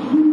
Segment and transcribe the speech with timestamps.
[0.00, 0.29] Thank you.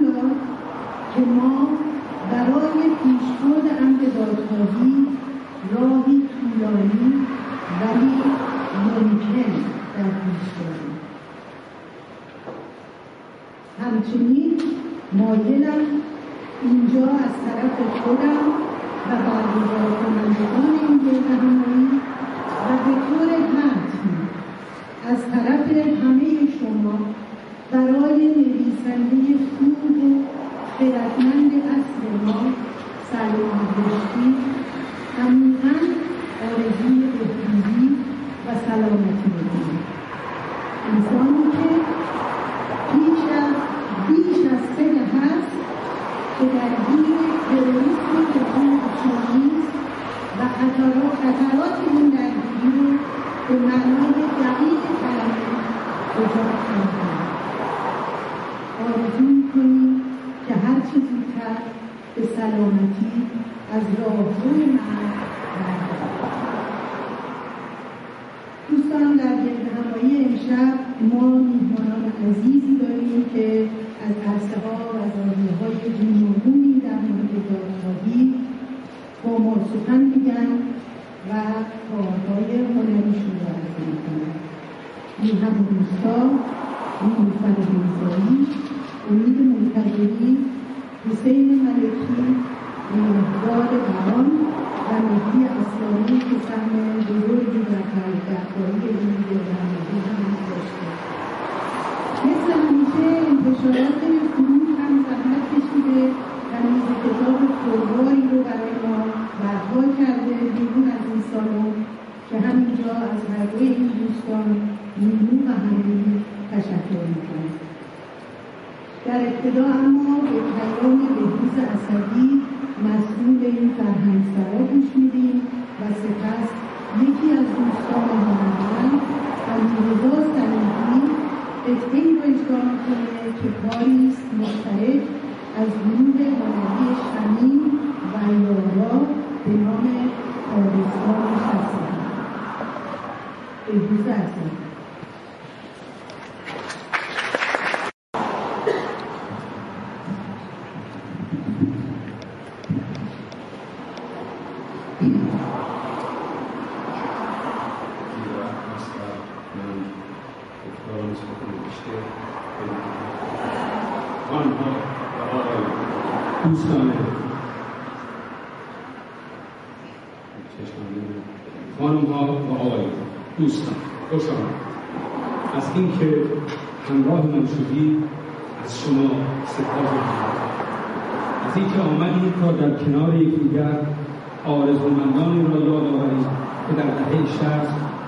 [187.38, 187.67] شصت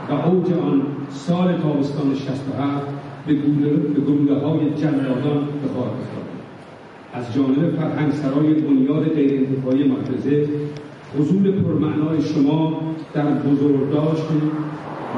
[0.09, 2.87] و اوج آن سال تابستان شصت و هفت
[3.27, 5.91] به گلوله های جلادان به کار
[7.13, 10.47] از جانب فرهنگ سرای بنیاد غیر انتفاعی مرکزه
[11.19, 12.81] حضور پرمعنای شما
[13.13, 14.25] در بزرگداشت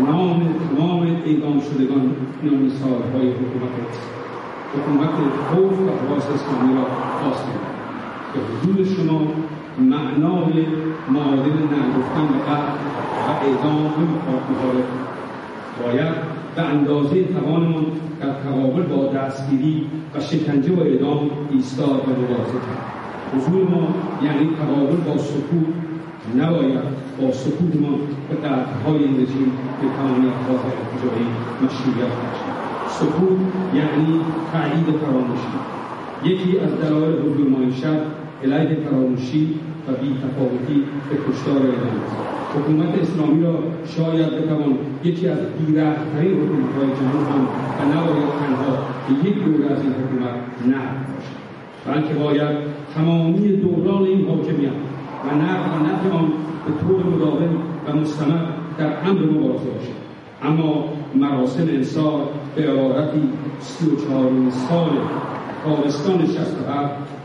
[0.08, 3.76] نام تمام اعدام شدگان نام سالهای حکومت
[4.76, 5.16] حکومت
[5.50, 6.86] خوف و حواس اسلامی را
[7.22, 7.62] خواستیم
[8.34, 8.40] به
[8.72, 9.22] حضور شما
[9.80, 10.66] معنای
[11.10, 12.78] معادل نگفتن و قتل
[13.28, 13.92] و اعدام
[14.52, 14.86] مخالف
[15.84, 16.16] باید
[16.56, 17.86] به اندازه توانمان
[18.22, 22.92] در تقابل با دستگیری و شکنجه و اعدام ایستاد و مبارزه کرد.
[23.36, 23.88] حضور ما
[24.24, 25.74] یعنی تقابل با سکوت
[26.38, 26.84] نباید
[27.22, 28.00] با سکوتمان
[28.30, 29.52] به قطعهای این رژیم
[29.82, 31.28] به تمامیت های ارتجاعی
[31.64, 32.56] مشروعیت بخشید
[32.88, 33.40] سکوت
[33.74, 35.58] یعنی تایید فراموشی.
[36.24, 39.56] یکی از دلایل حضور ما امشب علیه فراموشی
[39.88, 42.16] و بیتفاوتی به کشتار است.
[42.56, 43.56] حکومت اسلامی را
[43.86, 49.82] شاید بتوان یکی از بیرحمترین حکومتهای جهان هم و نباید تنها به یک دوره از
[49.82, 50.36] این حکومت
[50.68, 50.82] نه
[51.12, 51.42] باشد.
[51.88, 52.58] بلکه باید
[52.96, 54.72] تمامی دوران این حاکمیت
[55.26, 56.28] و نقل و نفع آن
[56.66, 57.56] به طور مداوم
[57.88, 58.46] و مستمر
[58.78, 60.02] در امر مبارزه باشد
[60.44, 60.84] اما
[61.16, 62.22] مراسم انصار
[62.56, 63.22] به عبارتی
[63.60, 64.90] سی و سال
[65.64, 66.58] تابستان شست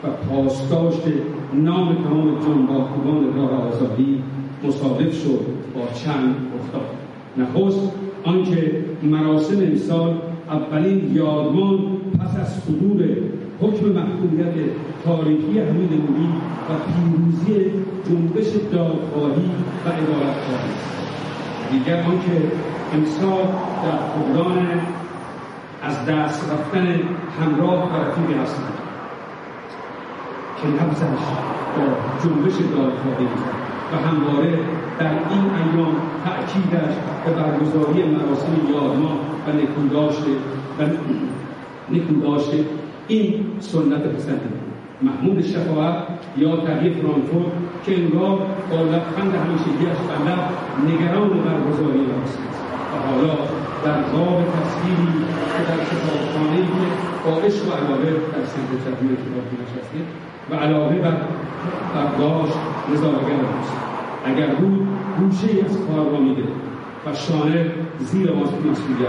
[0.04, 1.02] و پاسداشت
[1.54, 4.22] نام تمام جنباکوبان راه آزادی
[4.64, 5.40] مصادف شد
[5.74, 6.86] با چند افتاد
[7.36, 7.92] نخست
[8.24, 10.14] آنکه مراسم امسال
[10.50, 11.78] اولین یادمان
[12.20, 13.02] پس از صدور
[13.60, 14.54] حکم محکومیت
[15.04, 16.28] تاریخی حمید نوری
[16.68, 17.70] و پیروزی
[18.08, 19.50] جنبش دادخواهی
[19.84, 20.72] و عدالتخواهی
[21.72, 22.42] دیگر آنکه
[22.94, 23.42] امسال
[23.82, 24.66] در فقدان
[25.86, 27.00] از دست رفتن
[27.40, 28.78] همراه و رفیقی هستند
[30.62, 31.24] که نبزش
[31.76, 33.28] با جنبش دادخواهی
[33.92, 34.58] و همواره
[34.98, 40.22] در این ایام تأکیدش به برگزاری مراسم یادمان و نکوداشت
[40.78, 40.82] و
[41.90, 42.50] نکوداشت
[43.08, 44.48] این سنت پسندی
[45.02, 46.04] محمود شفاعت
[46.36, 47.52] یا تغییر فرانکفورت
[47.82, 48.38] که انگار
[48.70, 52.64] با لبخند همیشگیاش به لب نگران برگزاری مراسم است.
[52.92, 55.12] و حالا در باب تصویری
[55.52, 56.86] که در کتابخانه که
[57.24, 60.00] با عشق و علاقه در سمت تدبیر کتابی نشسته
[60.50, 61.16] و علاقه بر
[61.94, 62.58] برداشت
[62.92, 63.72] نظارگر است
[64.24, 64.88] اگر بود
[65.18, 66.42] گوشه از کار را میده
[67.06, 69.08] و شانه زیر مسئولیت میده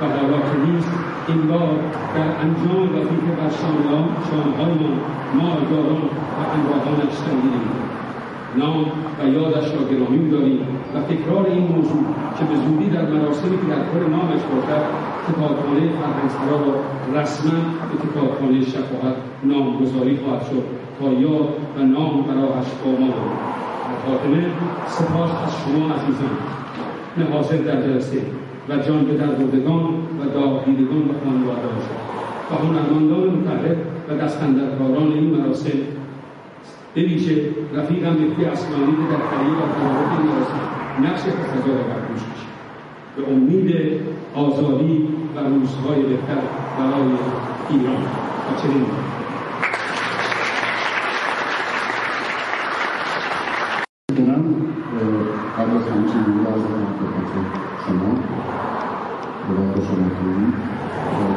[0.00, 0.92] و حالا که نیست
[1.28, 1.76] این بار
[2.14, 3.50] در انجام وظیفه بر
[4.30, 4.94] شانههایمان
[5.34, 6.02] مارگاران
[6.38, 7.60] و انواهانش تنگیده
[8.56, 8.84] نام
[9.20, 10.77] و یادش را گرامی میداریم.
[10.94, 12.04] و تکرار این موضوع
[12.38, 14.84] که به زودی در مراسمی که در کار نامش باشد
[15.28, 16.74] کتابخانه فرهنگسرا را
[17.20, 17.58] رسما
[17.90, 20.64] به کتابخانه شفاعت نامگذاری خواهد شد
[20.98, 23.14] تا یاد و نام براش با ما.
[24.06, 24.46] خاتمه
[24.86, 26.36] سپاس از شما عزیزان.
[27.16, 28.22] نه حاضر در جلسه
[28.68, 29.84] و جان به در بردگان
[30.20, 31.68] و داغدیدگان و خانواده
[32.50, 33.76] و هنرمندان متحد
[34.08, 35.78] و دستندرکاران این مراسم
[36.94, 40.77] به ویژه رفیقم مهدی اسمانی که در تهیه و تلاوت این مراسم.
[41.02, 42.48] نقش تفضل بر دوش کشید
[43.16, 44.00] به امید
[44.34, 46.40] آزادی و روزهای بهتر
[46.78, 47.12] برای
[47.70, 48.02] ایران.
[48.02, 48.86] و چنین.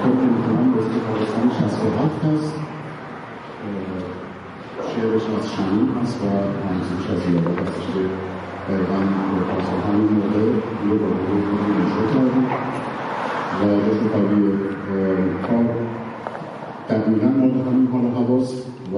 [0.04, 2.54] که می‌تونم به اسم تابستان 67 هست.
[4.96, 5.52] شعرش از
[6.22, 6.26] و
[6.68, 9.00] همزیش از یادت دقیقا
[9.50, 10.40] پاسا همین موقع
[10.88, 12.48] یه با موقع نشو کردیم
[13.60, 14.42] و جشن قوی
[15.48, 15.66] کار
[16.90, 18.98] دقیقا مورد همین حال حواست و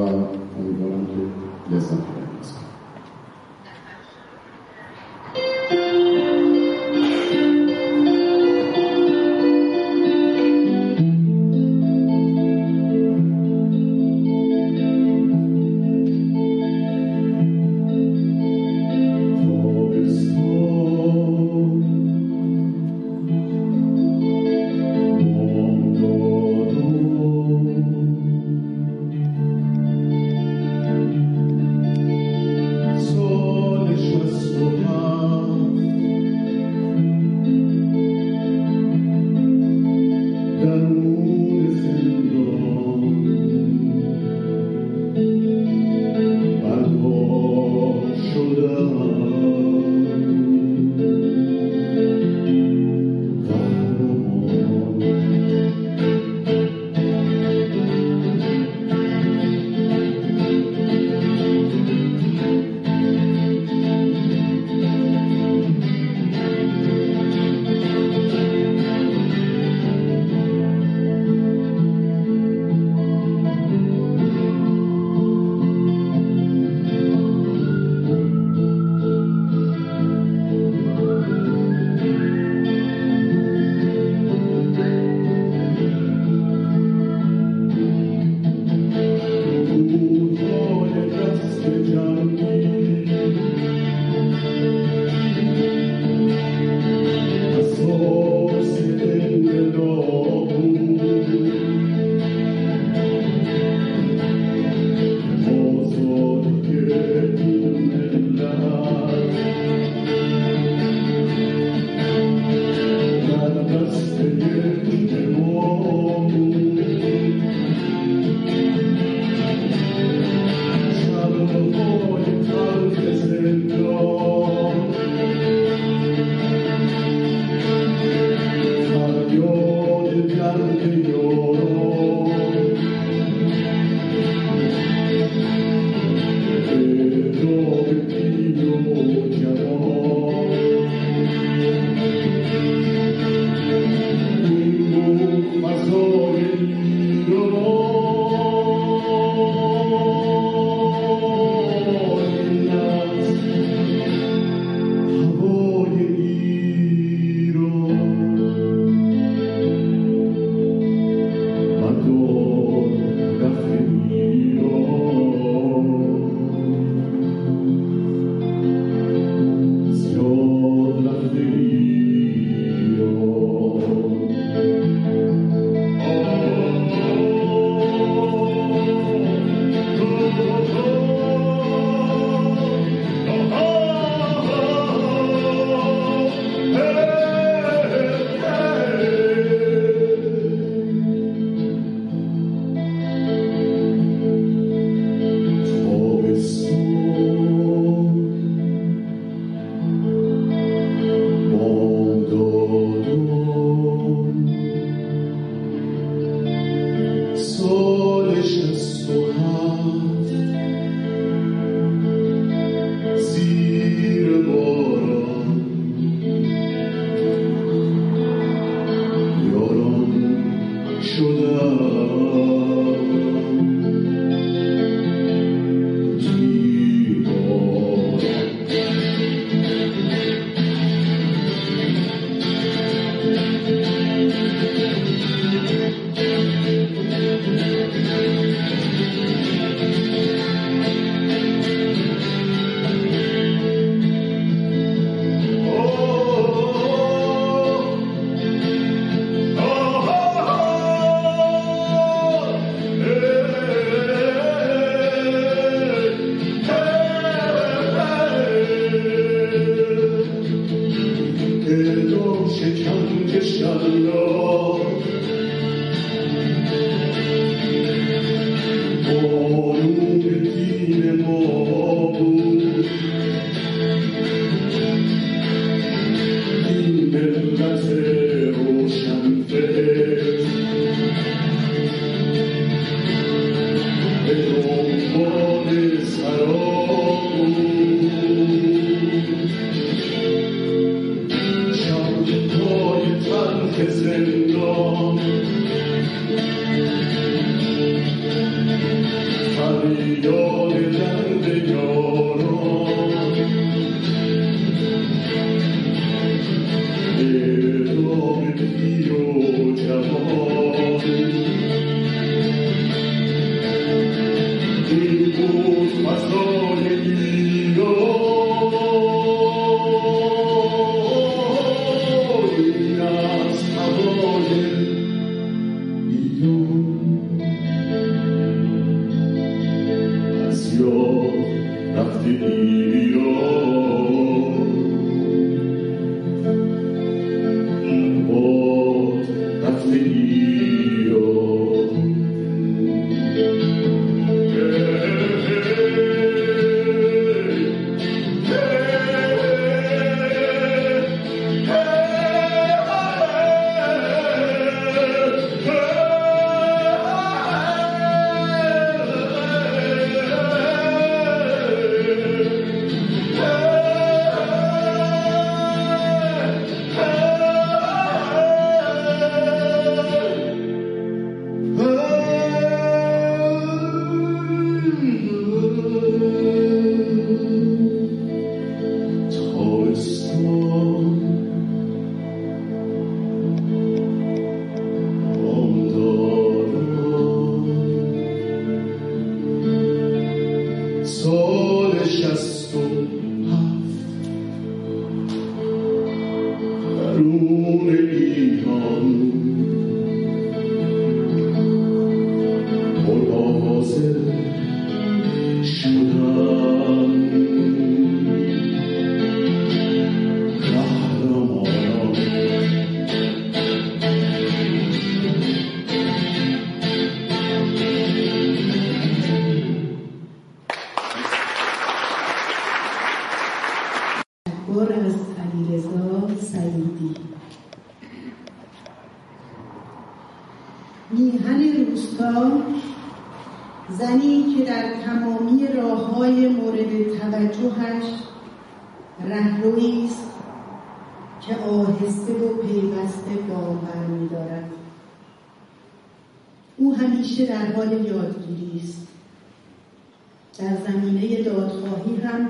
[452.33, 452.49] هم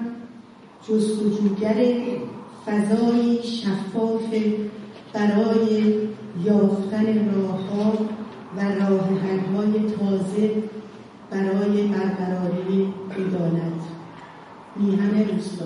[0.88, 1.76] جستجوگر
[2.66, 4.34] فضایی شفاف
[5.14, 5.98] برای
[6.44, 7.94] یافتن راهها
[8.58, 9.10] و راه
[9.56, 10.64] های تازه
[11.32, 13.84] برای برقراری عدالت.
[14.76, 15.66] میهن روستا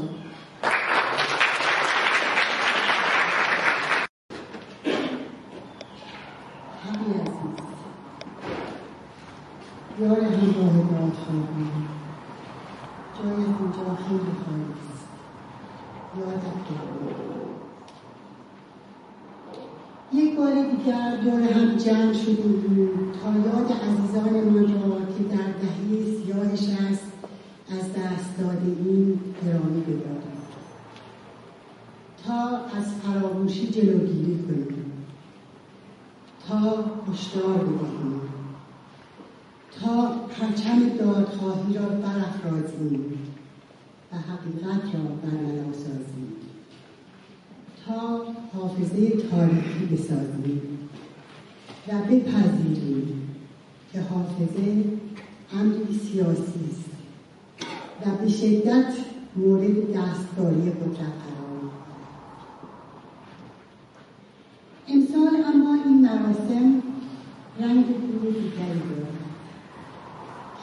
[9.99, 11.71] یار همراه دادخواهی
[13.17, 15.08] جای اینجا خیلی خواهی است
[16.17, 16.58] یادت
[20.13, 26.05] یک بار دیگر دور هم جمع شدیم بود تا یاد عزیزانمان را که در دهه
[26.23, 26.47] سیاه
[26.91, 27.11] است
[27.71, 30.37] از دست داده این گرامی بداریم.
[32.25, 34.91] تا از فراموشی جلوگیری کنیم.
[36.47, 38.21] تا هشدار بدهیم.
[39.79, 43.19] تا پرچم دادخواهی را برافرازیم
[44.11, 46.33] و حقیقت را برملا سازیم.
[47.85, 50.87] تا حافظه تاریخی بسازیم.
[51.88, 53.30] و بپذیریم
[53.93, 54.84] که حافظه
[55.54, 56.89] امری سیاسی است
[58.06, 58.93] و به شدت
[59.36, 61.71] مورد دستکاری قدرت قرار
[64.88, 66.82] امسال اما این مراسم
[67.60, 69.17] رنگ بوی دیگری دارد.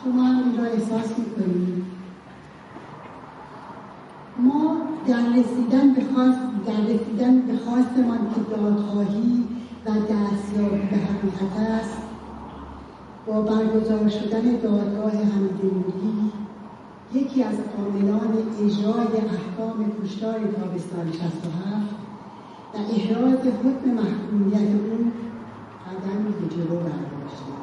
[0.05, 1.85] شما هم این را احساس می‌کنید؟
[4.39, 9.45] ما در رسیدن به خواست در رسیدن به خواستمان که دادخواهی
[9.87, 11.99] و دستیابی به حقیقت است
[13.27, 16.33] با برگزار شدن دادگاه حمیدنوری
[17.15, 21.95] یکی از عاملان اجرای احکام کشتار تابستان 67
[22.75, 25.13] و احراز حکم محکومیت او
[25.87, 27.55] قدمی به جلو برداشتیم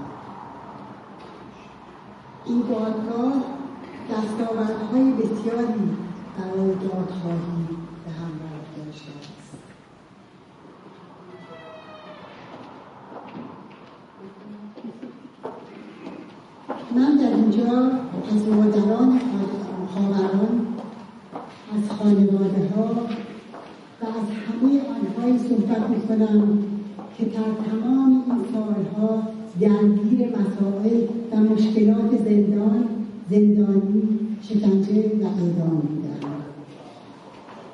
[2.46, 3.34] این دادگاه
[4.12, 5.98] دستاوردهای بسیاری
[6.38, 7.68] برای دادخواهی
[8.06, 9.32] به همراه داشته است
[16.96, 17.92] من در اینجا
[18.36, 19.20] از مادران
[19.94, 20.68] خواهران
[21.76, 22.86] از خانواده ها
[24.02, 26.58] و از همه آنهایی صحبت می‌کنم
[27.18, 27.32] که در
[27.70, 29.24] تمام این سالها
[29.60, 31.02] درگیر مسائل
[31.32, 32.86] و مشکلات زندان
[33.30, 36.26] زندانی شکنجه و اعدام بودند.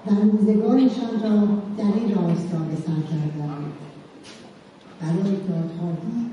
[0.08, 3.74] و روزگارشان را در این راستا به سر کردند
[5.02, 6.28] برای دادخواهی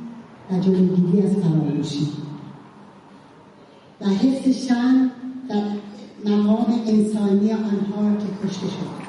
[0.50, 2.23] و جلوگیری از فراموشی.
[4.00, 5.10] و حفظ شن
[5.50, 5.54] و
[6.28, 9.04] مقام انسانی آنها که کشته شد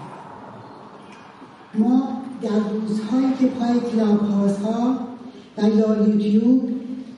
[1.75, 4.19] ما در روزهایی که پای کلاب
[4.63, 4.99] ها
[5.57, 6.69] و یا یوتیوب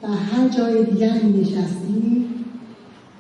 [0.03, 2.25] و هر جای دیگر می نشستیم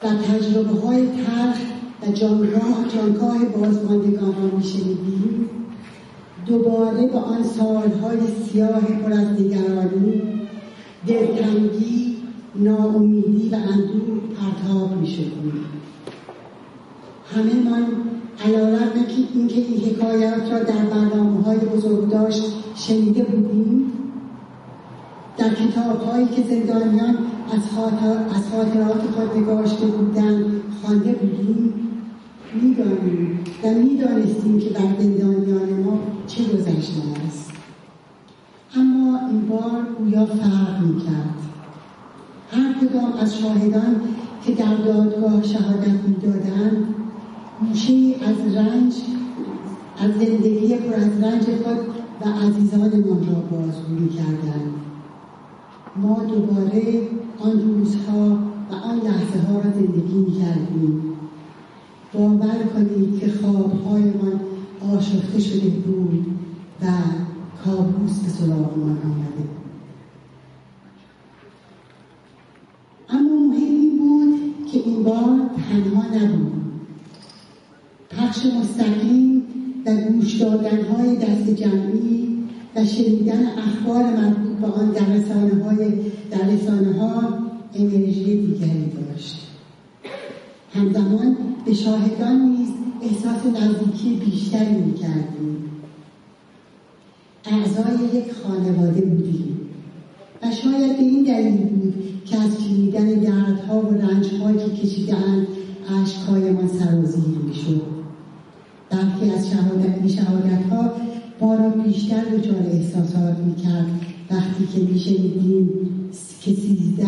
[0.03, 1.57] و تجربه های تلخ
[2.01, 5.49] و جانگاه جانگاه بازماندگان را میشنیدیم
[6.45, 10.21] دوباره به آن سالهای سیاه پر از نگرانی
[11.07, 12.16] دلتنگی
[12.55, 15.65] ناامیدی و اندوه پرتاب می‌شدیم
[17.35, 17.85] همه من
[18.45, 22.43] علیرغم که اینکه این حکایات را در برنامه های بزرگداشت
[22.75, 23.91] شنیده بودیم
[25.37, 27.17] در کتاب هایی که زندانیان
[27.53, 27.61] از,
[28.35, 31.73] از خاطرات خود نگاشته بودند خوانده بودیم
[32.53, 37.51] می‌دانیم و می‌دانستیم که بر زندانیان ما چه گذشته است.
[38.75, 41.46] اما این بار گویا فرق می‌کرد.
[42.51, 44.01] هر کدام از شاهدان
[44.45, 46.95] که در دادگاه شهادت می‌دادند
[47.59, 48.93] گوشه از رنج
[49.99, 51.77] از زندگی پر از رنج خود
[52.21, 54.73] و عزیزانمان را بازگو کردند
[55.95, 57.01] ما دوباره
[57.39, 58.39] آن روزها
[58.71, 61.01] و آن لحظه ها را زندگی می کردیم
[62.13, 64.39] باور کنید که خوابهایمان
[64.95, 66.25] آشفته شده بود
[66.81, 66.85] و
[67.65, 69.47] کابوس به سراغمان آمده
[73.09, 74.39] اما مهم بود
[75.69, 76.51] تنها نبود.
[78.09, 79.43] پخش مستقیم
[79.85, 82.37] و گوش دادنهای دست جمعی
[82.75, 85.91] و شنیدن اخبار مربوط به آن در رسانه های
[86.31, 87.23] در رسانه ها
[87.75, 89.47] انرژی دیگری داشت.
[90.73, 92.69] همزمان به شاهدان نیز
[93.01, 95.57] احساس نزدیکی بیشتری می‌کردیم.
[97.45, 99.59] اعضای یک خانواده بودیم
[100.43, 105.47] و شاید به این دلیل بود که از شنیدن دردها و رنجهایی که کشیدهاند
[106.03, 107.81] اشکهایمان سرازیر می‌شد.
[108.89, 110.91] برخی از شهادت شهادتها
[111.41, 113.87] ما را بیشتر دچار احساسات می‌کرد.
[114.31, 115.69] وقتی که میشنیدیم
[116.41, 117.07] که سیزده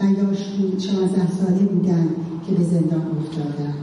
[0.00, 0.34] و یا
[0.78, 2.08] شانزده ساله بودند
[2.46, 3.74] که به زندان افتادند.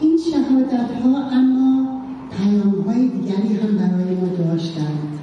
[0.00, 5.21] این شهادت ها اما پیام های دیگری هم برای ما داشتند.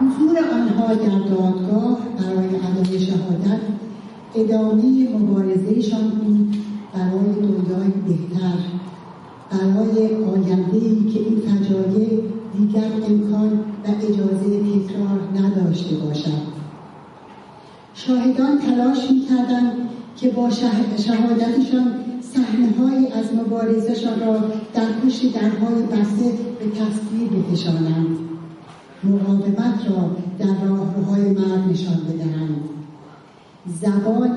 [0.00, 3.60] حضور آنها در دادگاه برای ادای شهادت
[4.34, 6.56] ادامه مبارزهشان بود
[6.94, 8.58] برای دنیای بهتر.
[9.50, 12.22] برای آینده ای که این فجایع
[12.56, 13.50] دیگر امکان
[13.84, 16.58] و اجازه تکرار نداشته باشد.
[17.94, 19.72] شاهدان تلاش می‌کردند
[20.16, 20.50] که با
[20.96, 24.40] شهادتشان صحنههایی از مبارزشان را
[24.74, 28.27] در پشت درهای بسته به تصویر بکشانند.
[29.04, 32.60] مقاومت را در راهروهای مرد نشان بدهند.
[33.80, 34.30] زبان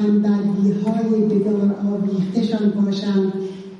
[0.00, 3.32] همبندی های بدار آویختشان باشند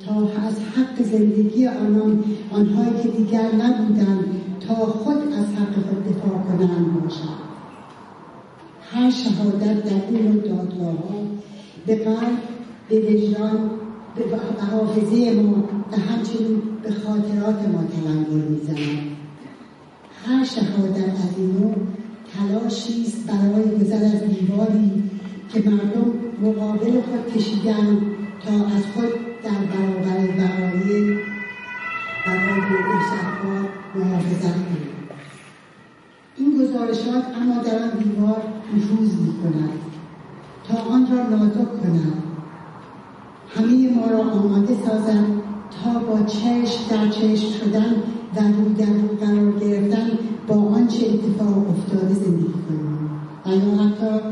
[0.05, 0.15] تا
[0.47, 4.25] از حق زندگی آنان آنهایی که دیگر نبودند
[4.67, 7.43] تا خود از حق خود دفاع کنند باشند.
[8.91, 11.23] هر شهادت در این دادگاه ها
[11.85, 12.37] به قلب
[12.89, 13.69] به وجدان
[14.15, 14.23] به
[14.71, 19.22] حافظه ما و همچنین به خاطرات ما تلنگر می‌زند.
[20.27, 21.75] هر شهادت از این نوع
[22.33, 25.03] تلاشی است برای گذر از دیواری
[25.49, 28.01] که مردم مقابل خود کشیدن
[28.45, 29.09] تا از خود
[29.43, 31.17] در برابر وقایع
[32.25, 35.09] برای دهشتها محافظت کنند.
[36.37, 38.43] این گزارشات اما در آن دیوار
[38.75, 39.79] نفوذ می کند
[40.67, 42.23] تا آن را نازک کنند.
[43.55, 45.42] همه ما را آماده سازند
[45.83, 47.93] تا با چشم در چشم شدن
[48.35, 50.09] و رو در رو قرار گرفتن
[50.47, 53.09] با آنچه اتفاق افتاده زندگی کنیم.
[53.45, 54.25] و یا حتی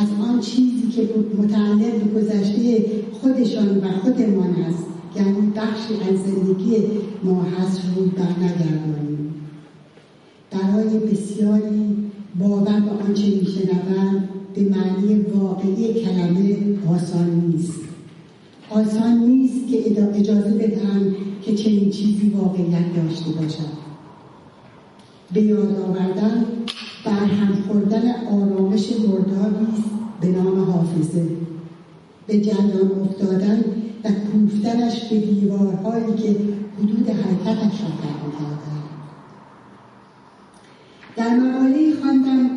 [0.00, 6.76] از آن چیزی که متعلق به گذشته خودشان و خودمان است یعنی بخشی از زندگی
[7.24, 9.34] ما هست روی برنگردانیم
[10.50, 11.96] برای بسیاری
[12.38, 16.56] باور به آنچه میشنوند به معنی واقعی کلمه
[16.88, 17.81] آسان نیست.
[18.74, 23.82] آسان نیست که اجازه بدهند که چنین چیزی واقعیت داشته باشد
[25.32, 26.44] به یاد آوردن
[27.04, 31.26] بر هم خوردن آرامش مردابی است به نام حافظه.
[32.26, 33.64] به جندان افتادن
[34.04, 36.36] و کوفتنش به دیوارهایی که
[36.78, 38.42] حدود حرکتش را کردن
[41.16, 42.50] در مقاله خواندم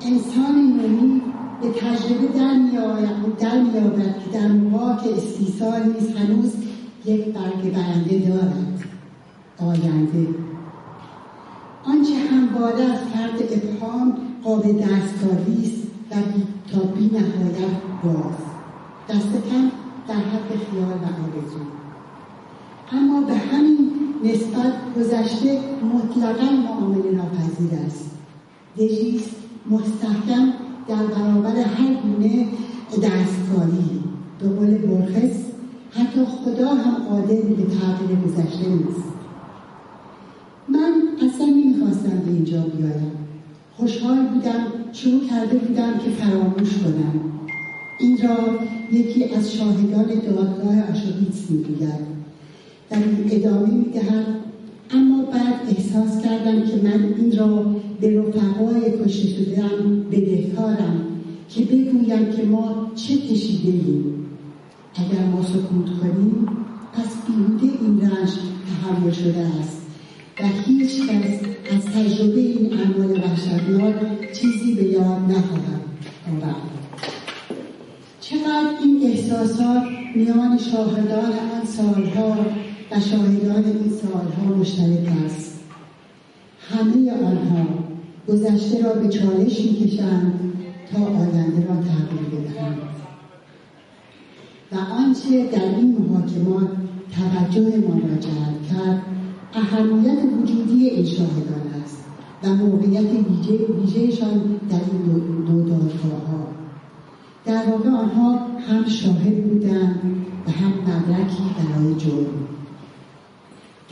[0.00, 1.27] انسان نومی
[1.62, 2.26] به تجربه
[3.40, 6.52] در مییابد که در موقع که استیصال نیز هنوز
[7.04, 8.84] یک برگ برنده دارد
[9.58, 10.28] آینده.
[11.84, 16.14] آنچه همواره از فرد ابهام قابل دستکاری است و
[16.72, 18.38] تا بی نهایت باز.
[19.08, 19.70] دست کم
[20.08, 21.60] در حد خیال و آرزو.
[22.92, 23.90] اما به همین
[24.24, 25.60] نسبت گذشته
[25.94, 28.10] مطلقا معامله ناپذیر است.
[28.76, 29.36] دژیست
[29.70, 30.52] مستحکم
[30.88, 32.46] در برابر هر گونه
[32.92, 34.00] دستکاری.
[34.40, 35.36] به قول برخص.
[35.90, 39.08] حتی خدا هم قادر به تغییر گذشته نیست.
[40.68, 40.92] من
[41.26, 43.12] اصلا نمی‌خواستم به اینجا بیایم.
[43.76, 47.20] خوشحال بودم شروع کرده بودم که فراموش کنم.
[48.00, 48.36] این را
[48.92, 52.18] یکی از شاهدان دادگاه آشویتس می‌گوید.
[52.90, 52.94] و
[53.30, 54.26] ادامه می‌دهد
[54.90, 61.06] اما بعد احساس کردم که من این را به رفقای کشته شدهام بدهکارم
[61.48, 64.26] که بگویم که ما چه کشیده ایم
[64.94, 66.48] اگر ما سکوت کنیم
[66.92, 68.30] پس بیهوده این رنج
[68.82, 69.78] تحمل شده است.
[70.40, 71.40] و هیچ کس
[71.72, 73.94] از تجربه این اعمال وحشتناک
[74.32, 75.80] چیزی به یاد نخواهد
[76.28, 76.56] آورد.
[78.20, 79.82] چقدر این احساسات
[80.14, 82.36] میان شاهدان آن سالها
[82.90, 85.60] و شاهدان این سالها مشترک است.
[86.60, 87.66] همه آنها
[88.28, 90.52] گذشته را به چالش می‌کشند
[90.92, 92.78] تا آینده را تغییر بدهند.
[94.72, 96.68] و آنچه در این محاکمات
[97.16, 99.02] توجهمان را جلب کرد
[99.54, 102.04] اهمیت وجودی این شاهدان است
[102.44, 104.38] و موقعیت ویژه ویژهشان
[104.70, 105.02] در این
[105.44, 106.46] دو دادگاه ها
[107.44, 110.00] در واقع آنها هم شاهد بودند
[110.46, 112.47] و هم مدرکی برای جرم.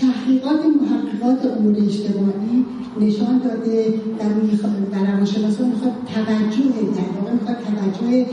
[0.00, 2.64] تحقیقات محققات امور اجتماعی
[3.00, 6.64] نشان داده و روانشناسان می‌خواد توجه
[6.96, 8.26] در واقع می‌خواد توجه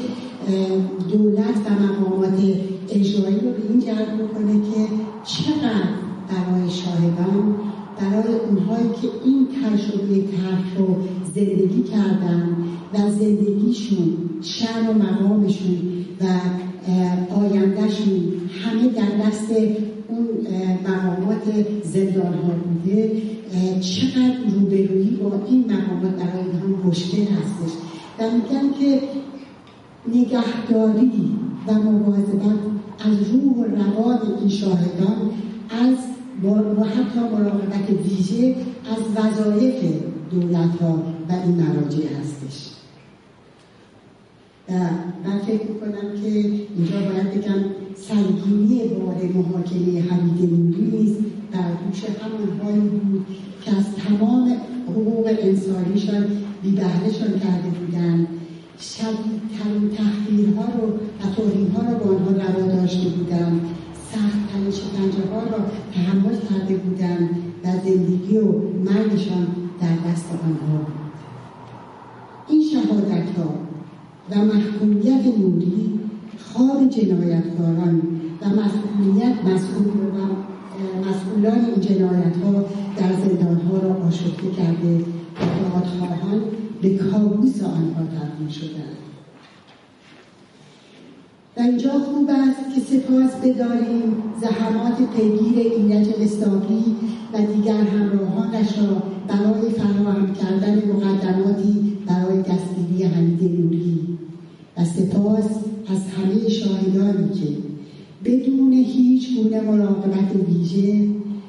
[1.12, 2.40] دولت و مقامات
[2.90, 4.88] اجرایی رو به این جلب بکنه که
[5.26, 5.90] چقدر
[6.30, 7.56] برای شاهدان
[8.00, 10.96] برای اونهایی که این تجربه ترک رو
[11.36, 12.58] زندگی کردن
[12.94, 16.26] و زندگیشون شن و مقامشون و
[17.36, 19.52] آیندهشون همه در دست
[20.14, 20.28] اون
[20.88, 21.44] مقامات
[21.84, 23.22] زندان ها بوده
[23.80, 27.74] چقدر روبرویی با این مقامات برای هم مشکل هستش.
[28.20, 29.02] و میگن که
[30.08, 31.12] نگهداری
[31.68, 32.60] و مواظبت
[33.00, 35.32] از روح و روان این شاهدان
[35.70, 35.98] از
[36.44, 39.84] و حتی مراقبت ویژه از وظایف
[40.32, 42.70] دولت ها و این مراجع هستش.
[44.70, 44.74] و
[45.26, 46.30] من فکر می‌کنم که
[46.78, 51.20] اینجا باید بگم سنگینی بار محاکمه حمید نوری نیست
[51.52, 53.26] در گوش همانهایی بود
[53.62, 54.58] که از تمام
[54.90, 56.26] حقوق انسانیشان
[56.64, 58.28] بیبهرهشان کرده بودند.
[58.80, 63.62] شدیدترین تحقیرها رو و توهینها رو با آنها روا داشته بودند.
[64.12, 67.30] سختترین شکنجه ها را تحمل کرده بودند
[67.64, 68.52] و زندگی و
[68.86, 69.48] مرگشان
[69.82, 71.14] در دست آنها بود.
[72.50, 73.54] این شهادت ها
[74.32, 76.00] و محکومیت نوری
[76.54, 78.02] خواب جنایتکاران
[78.42, 80.20] و مسئولیت مسئول و
[81.10, 82.52] مسئولان این جنایت ها
[82.98, 86.42] در زندان ها را آشفته کرده و دادخواهان
[86.82, 88.98] به کابوس آنها تبدیل شدند.
[91.58, 96.96] و اینجا خوب است که سپاس بداریم زحمات پیگیر ایرج مستاقی
[97.34, 104.18] و دیگر همراهانش را برای فراهم کردن مقدماتی برای دستگیری حمید نوری.
[104.78, 105.50] و سپاس
[105.88, 107.58] از همه شاهدانی که
[108.26, 111.08] بدون هیچ گونه مراقبت ویژه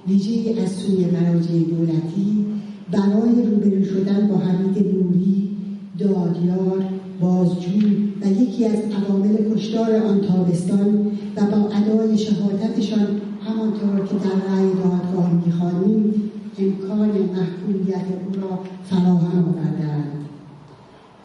[0.08, 2.46] ویژه از سوی مراجع دولتی
[2.90, 5.50] برای روبرو شدن با حمید نوری
[5.98, 6.84] دادیار
[7.20, 7.88] بازجو
[8.22, 13.06] و یکی از عوامل کشتار آن تابستان و با ادای شهادتشان
[13.40, 20.24] همانطور که در رأی دادگاه می‌خوانیم امکان محکومیت او را فراهم آوردند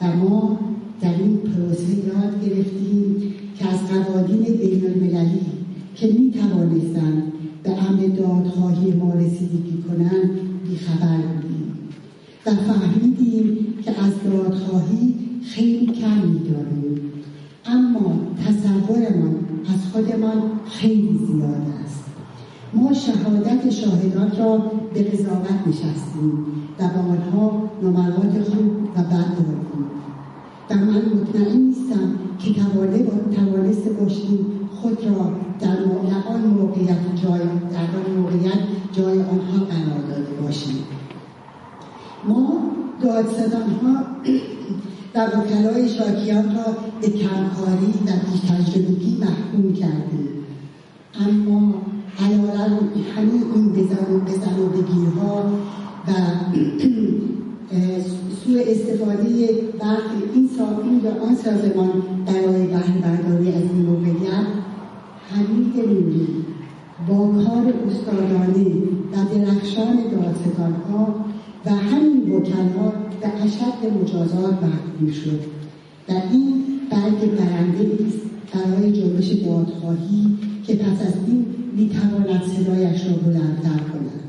[0.01, 0.68] و ما
[1.01, 5.41] در این پروسه یاد گرفتیم که از قوانین بین المللی
[5.95, 7.23] که می توانستند
[7.63, 10.29] به امر دادخواهی ما رسیدگی کنند
[10.69, 11.77] بیخبر بودیم
[12.45, 17.01] و فهمیدیم که از دادخواهی خیلی کم میداریم.
[17.65, 18.13] اما
[18.45, 19.35] تصورمان
[19.73, 22.03] از خودمان خیلی زیاد است.
[22.73, 24.57] ما شهادت شاهدان را
[24.93, 26.45] به قضاوت نشستیم
[26.79, 29.68] و با آنها نمرات خوب و بد
[30.69, 32.53] و من مطمئن نیستم که
[33.35, 34.69] توانسته باشیم.
[34.81, 35.77] خود را در
[36.29, 37.39] آن موقعیت جای
[37.71, 38.59] در آن موقعیت
[38.91, 40.83] جای آنها قرار داده باشیم.
[42.27, 42.59] ما
[43.01, 43.95] دادستان ها
[45.15, 50.29] و وکلای شاکیان را به کمکاری و بیتجربگی محکوم کردیم.
[51.19, 51.73] اما
[52.19, 55.43] علیرغم همین این بزن و بزن و بگیرها
[56.07, 56.11] و
[58.45, 61.91] سوء استفاده برخی این ساختین و آن سازمان
[62.25, 64.47] برای بهره برداری از این موقعیت
[65.29, 66.27] حمید نوری
[67.07, 68.65] با کار استادانه
[69.11, 71.15] و درخشان دادستانها
[71.65, 75.39] و همین وکلها به اشد مجازات محکوم شد.
[76.09, 78.19] و این برگ برنده است
[78.53, 80.37] برای جنبش دادخواهی
[80.67, 84.28] که پس از این می‌تواند صدایش را بلندتر کند.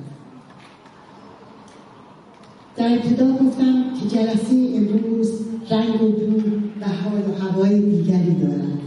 [2.77, 5.31] در ابتدا گفتم که جلسه امروز
[5.71, 6.41] رنگ و بو
[6.81, 8.79] و حال و هوای دیگری دارد.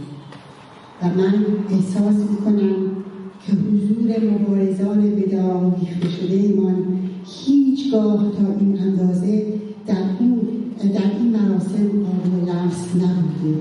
[1.02, 1.34] و من
[1.70, 2.74] احساس می‌کنم
[3.46, 6.84] که حضور مبارزان به دام ریخته شده ایمان
[7.26, 9.46] هیچگاه تا این اندازه
[9.86, 10.40] در این,
[10.94, 13.58] در این مراسم قابل لمس نبوده.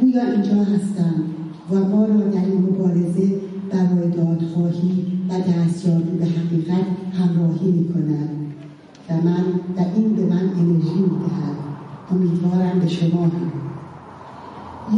[0.00, 1.24] گویا اینجا هستند
[1.70, 3.40] و ما را در این مبارزه
[3.70, 7.37] برای دادخواهی و دستیابی به حقیقت می
[9.10, 9.44] و من
[9.76, 11.58] و این به من انرژی می‌دهد.
[12.10, 13.52] امیدوارم به شما هم.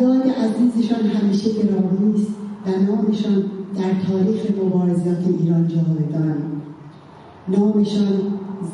[0.00, 2.26] یاد عزیزشان همیشه گرامی
[2.66, 3.44] و نامشان
[3.74, 6.36] در تاریخ مبارزات ایران جاودان.
[7.48, 8.20] نامشان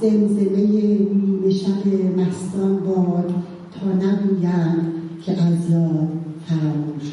[0.01, 3.35] زمزمه نیمه شب مستان باد
[3.81, 6.09] تا نگویند که از یاد
[6.47, 7.13] فراموش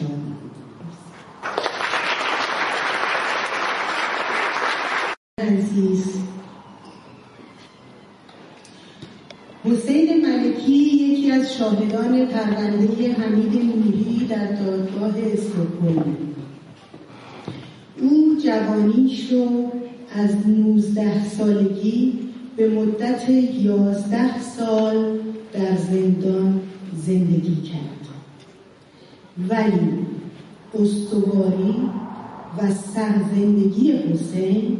[9.66, 16.18] حسین ملکی یکی از شاهدان پرونده حمید نوری در دادگاه استکهلم.
[18.02, 19.72] او جوانیش رو
[20.16, 22.20] از 19 سالگی
[22.58, 25.20] به مدت 11 سال
[25.54, 26.62] در زندان
[26.96, 28.08] زندگی کرد.
[29.50, 29.90] ولی
[30.74, 31.76] استواری
[32.58, 34.78] و سرزندگی حسین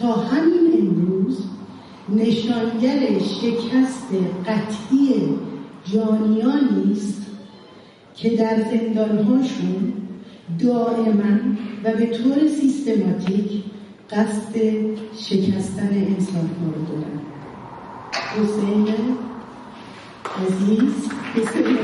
[0.00, 1.38] تا همین امروز
[2.08, 4.08] نشانگر شکست
[4.46, 5.14] قطعی
[5.94, 7.26] جانیانی است
[8.14, 9.92] که در زندانهاشون
[10.58, 11.38] دائما
[11.84, 13.64] و به طور سیستماتیک
[14.10, 14.54] قصد
[15.16, 17.20] شکستن انسان ها رو دارن.
[18.12, 18.88] حسین
[20.42, 20.94] عزیز
[21.34, 21.78] حسین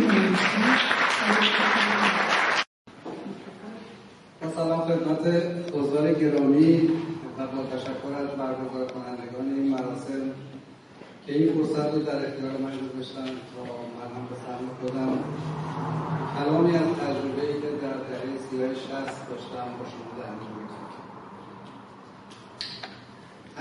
[4.54, 5.26] سلام خدمت
[5.74, 6.88] حضار گرامی
[7.38, 10.49] و با تشکر از برگزار کنندگان این مراسم.
[11.30, 13.62] که این فرصت رو در اختیار من گذاشتن تا
[13.96, 15.18] من هم به سهم خودم
[16.38, 20.30] کلامی از تجربه ای که در دهه سیاه شست داشتم با شما در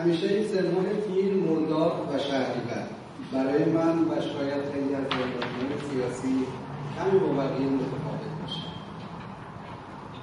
[0.02, 2.88] همیشه این سه ماه تیر مرداد و شهریور
[3.34, 6.46] برای من و شاید خیلی از زندانیان سیاسی
[6.98, 8.68] کمی با بقیه متفاوت باشه.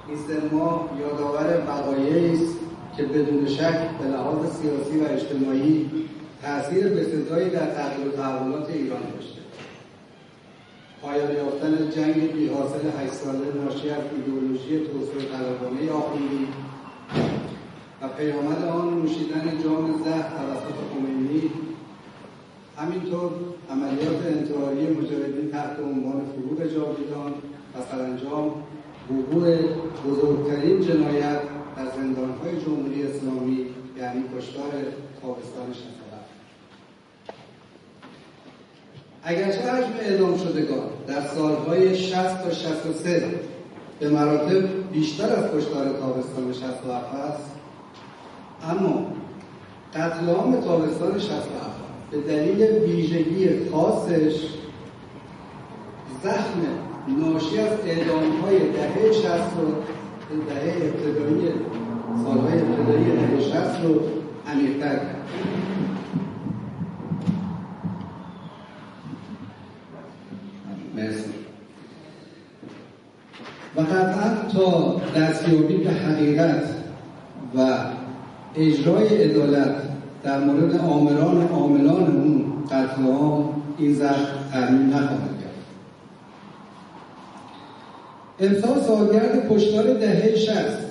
[0.07, 2.59] این سه ماه یادآور وقایعی است
[2.97, 5.89] که بدون شک به لحاظ سیاسی و اجتماعی
[6.41, 9.41] تاثیر بسزایی در تغییر و تحولات ایران داشته.
[11.01, 16.47] پایان یافتن جنگ بی حاصل هشت ساله ناشی از ایدئولوژی توسعه طلبانه آخوندی
[18.01, 21.51] و پیامد آن نوشیدن جام زهر توسط خمینی
[22.77, 23.31] همینطور
[23.69, 27.33] عملیات انتحاری مجاهدین تحت عنوان فروغ جاویدان
[27.75, 28.63] و سرانجام
[29.11, 29.57] وقوع
[30.07, 31.39] بزرگترین جنایت
[31.75, 33.65] در زندانهای جمهوری اسلامی
[33.97, 34.71] یعنی کشتار
[35.21, 35.97] تابستان شهر
[39.29, 43.23] اگرچه حجم اعلام شدگان در سالهای 60 تا 63
[43.99, 47.51] به مراتب بیشتر از کشتار تابستان 67 است.
[48.69, 49.05] اما
[49.93, 51.41] قتل عام تابستان 67
[52.11, 54.47] به دلیل ویژگی خاصش
[56.23, 56.61] زخم
[57.17, 59.71] ناشی از اعدام های دهه 60 رو
[60.49, 61.51] دهه ابتدایی
[62.23, 64.01] سالهای ابتدایی دهه 60 رو
[64.47, 65.17] عمیق‌تر کرد.
[73.77, 76.63] و قطعا تا دستیابی به حقیقت
[77.57, 77.77] و
[78.55, 79.75] اجرای عدالت
[80.23, 85.37] در مورد آمران عاملان اون قتل عام این زخم ترمیم نخواهد
[88.39, 90.87] امسال سالگرد کشتار دهه شست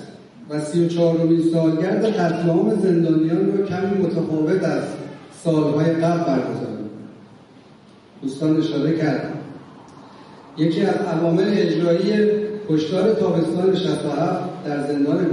[0.49, 4.83] و سی و چهارمین سالگرد قتل عام زندانیان رو کمی متفاوت از
[5.43, 6.77] سالهای قبل برگزار
[8.21, 9.33] دوستان اشاره کردم.
[10.57, 15.25] یکی از عوامل اجرایی کشتار تابستان 67 در زندان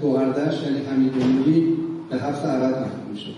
[0.00, 1.76] گوهردش یعنی حمیدونوری
[2.10, 3.34] به حبس ابد محکوم شد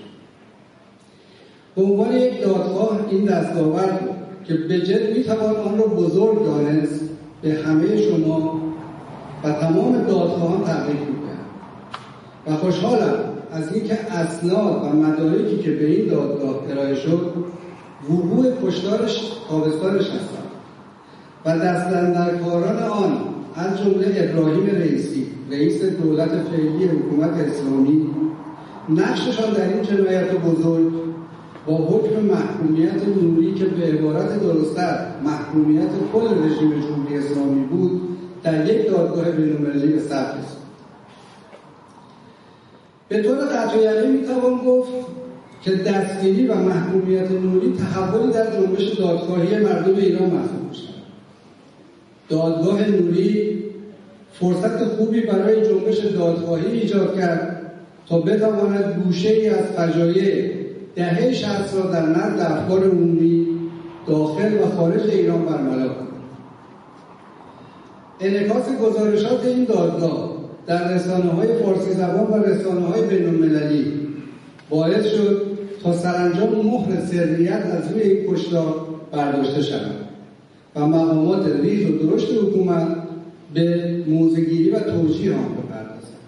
[1.77, 4.01] به عنوان یک دادخواه این دستاورد
[4.45, 7.01] که به جد می‌توان آن را بزرگ دانست.
[7.43, 8.61] به همه شما
[9.45, 11.47] و تمام دادخواهان تبریک می‌کنم
[12.47, 13.15] و خوشحالم
[13.53, 17.33] از اینکه اسناد و مدارکی که به این دادگاه ارائه شد
[18.11, 20.47] وقوع کشتارش تابستانش هستند
[21.45, 28.11] و دستندرکاران آن از جمله ابراهیم رئیسی رئیس دولت فعلی حکومت اسلامی.
[28.89, 30.93] نقششان در این جنایت بزرگ
[31.67, 38.01] با حکم محکومیت نوری که به عبارت درستتر محکومیت کل رژیم جمهوری اسلامی بود
[38.43, 40.35] در یک دادگاه بینالمللی به ثبت
[43.09, 44.93] به طور قطع می‌توان گفت
[45.63, 50.56] که دستگیری و محکومیت نوری تحولی در جنبش دادگاهی مردم ایران شد
[52.29, 53.59] دادگاه نوری
[54.33, 57.73] فرصت خوبی برای جنبش دادخواهی ایجاد کرد
[58.09, 60.51] تا بتواند گوشه ای از فجایع
[60.97, 63.47] دهه شهست را در نزد افکار عمومی
[64.07, 66.07] داخل و خارج ایران برملا کند.
[68.21, 73.27] انعکاس گزارشات این دادگاه در رسانه های فارسی زبان و رسانه های بین
[74.71, 75.43] باعث شد
[75.83, 78.75] تا سرانجام مهر سریت از روی این کشتار
[79.13, 80.06] برداشته شود.
[80.77, 82.97] و مقامات ریز و درشت حکومت
[83.55, 86.21] به موزگیری و توجیه آن بپردازند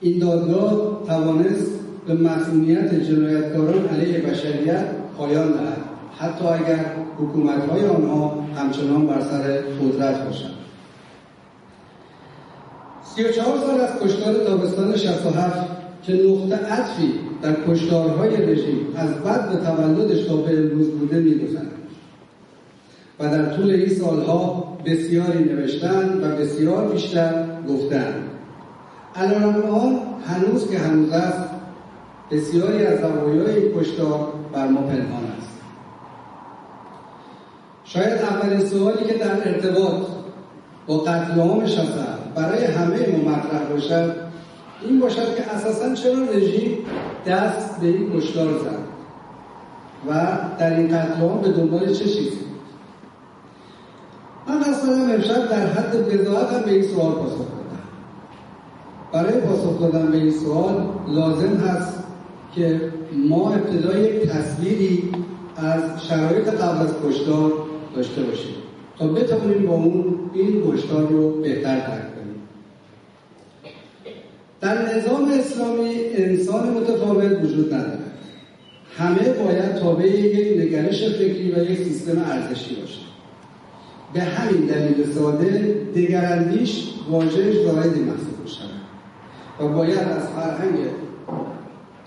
[0.00, 1.70] این دادگاه توانست
[2.06, 4.86] به مسئولیت جنایتکاران علیه بشریت
[5.18, 5.78] پایان دهد
[6.18, 6.84] حتی اگر
[7.18, 9.42] حکومتهای آنها همچنان بر سر
[9.80, 10.54] قدرت باشند.
[13.04, 15.66] سی و چهار سال از کشتار تابستان 67
[16.02, 17.12] که نقطه عطفی
[17.42, 21.81] در کشتارهای رژیم از بعد به تولدش تا به امروز بوده میگذرد.
[23.20, 28.14] و در طول این سالها بسیاری نوشتن و بسیار بیشتر گفتن.
[29.14, 31.50] الان آن هنوز که هنوز است
[32.30, 35.58] بسیاری از زوایای این کشتار بر ما پنهان است.
[37.84, 40.06] شاید اولین سوالی که در ارتباط
[40.86, 41.64] با قتل عام
[42.34, 44.14] برای همه ما مطرح باشد
[44.82, 46.78] این باشد که اساسا چرا رژیم
[47.26, 48.82] دست به این کشتار زد
[50.08, 52.51] و در این قتل به دنبال چه چیزی؟
[54.48, 57.82] من اصلا امشب در حد بضاعت هم به این سوال پاسخ دادم.
[59.12, 61.98] برای پاسخ دادن به این سوال لازم هست
[62.54, 62.92] که
[63.28, 65.12] ما ابتدای یک تصویری
[65.56, 67.52] از شرایط قبل از کشتار
[67.96, 68.54] داشته باشیم
[68.98, 72.42] تا بتوانیم با اون این کشتار رو بهتر درک کنیم.
[74.60, 78.12] در نظام اسلامی انسان متفاوت وجود ندارد.
[78.96, 83.01] همه باید تابع یک نگرش فکری و یک سیستم ارزشی باشند
[84.12, 88.70] به همین دلیل ساده دگراندیش واژهش واحدی محسوب شود
[89.60, 90.78] و باید از فرهنگ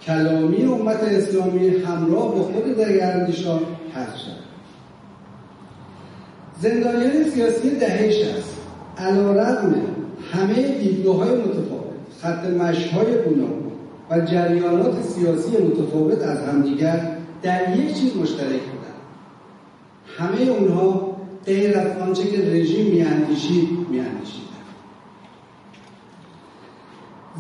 [0.01, 3.60] کلامی امت اسلامی همراه با خود دگراندیشان
[3.93, 4.36] حذف شود.
[6.62, 8.58] زندانیان سیاسی دهه شست
[8.97, 9.76] علا رقم
[10.32, 11.86] همه دیدگاه های متفاوت
[12.22, 13.72] خط مشهای گوناگون
[14.12, 18.95] و جریانات سیاسی متفاوت از همدیگر در یک چیز مشترک بودند.
[20.18, 21.14] همه اونها
[21.46, 24.46] غیر از آنچه که رژیم میاندیشید میاندیشیدند.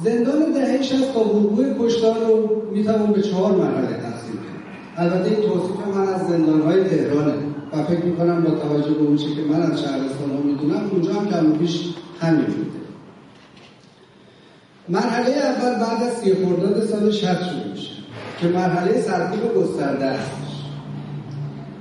[0.03, 4.63] زندان دهه شست تا وقوع کشتار رو می‌توان به چهار مرحله تقسیم کرد.
[4.97, 7.33] البته این توصیف من از زندانهای تهرانه
[7.73, 11.29] و فکر می‌کنم با توجه به اون که من از شهرستان ها می‌دونم اونجا هم
[11.29, 12.65] کم پیش همین بوده.
[14.89, 17.91] مرحله اول بعد از سی خرداد سال 60 شروع میشه
[18.41, 20.31] که مرحله سرکوب گسترده است.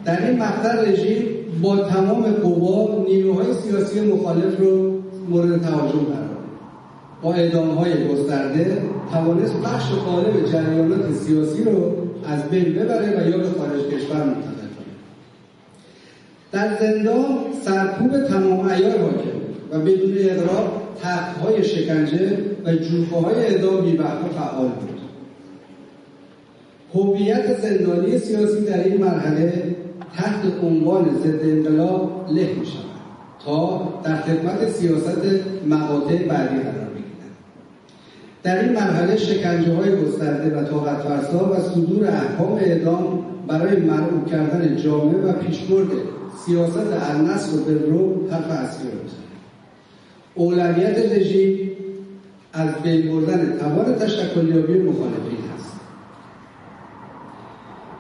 [0.04, 6.34] در این مقطع رژیم با تمام قوا نیروهای سیاسی مخالف رو مورد تهاجم قرار
[7.22, 8.82] با اعدام های گسترده
[9.12, 11.96] توانست بخش غالب جریانات سیاسی رو
[12.28, 14.94] از بین ببره و یا به خارج کشور منتقل کنه.
[16.52, 17.24] در زندان
[17.64, 19.38] سرکوب تمام عیار حاکم
[19.72, 20.70] و بدون اقرار
[21.42, 25.00] های شکنجه و جوفه های اعدام بیبهره فعال بود.
[26.94, 29.76] هویت زندانی سیاسی در این مرحله
[30.16, 32.66] تحت عنوان ضد انقلاب له می
[33.44, 35.18] تا در خدمت سیاست
[35.66, 37.34] مقاطع بعدی قرار بگیرد.
[38.42, 44.26] در این مرحله شکنجه های گسترده و طاقت فرسا و صدور احکام اعدام برای مرعوب
[44.26, 45.88] کردن جامعه و پیشبرد
[46.46, 48.88] سیاست النصر و رو حرف اصلی
[50.34, 51.70] اولویت رژیم
[52.52, 55.43] از بین بردن توان تشکلیابی مخالفین.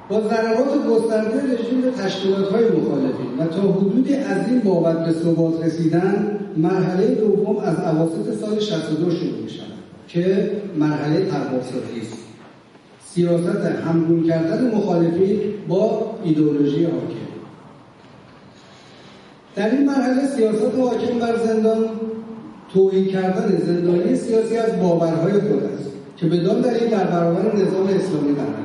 [0.08, 5.64] با ضربات گسترده رژیم تشکیلات های مخالفین و تا حدودی از این بابت به ثبات
[5.64, 9.66] رسیدن مرحله دوم از اواسط سال 62 شروع می شود
[10.08, 12.18] که مرحله ترباسازی است.
[13.04, 17.24] سیاست همگون کردن مخالفین با ایدئولوژی حاکم.
[19.56, 21.84] در این مرحله سیاست حاکم بر زندان
[22.72, 28.34] توهین کردن زندانی سیاسی از باورهای خود است که بدان این در برابر نظام اسلامی
[28.34, 28.63] قرار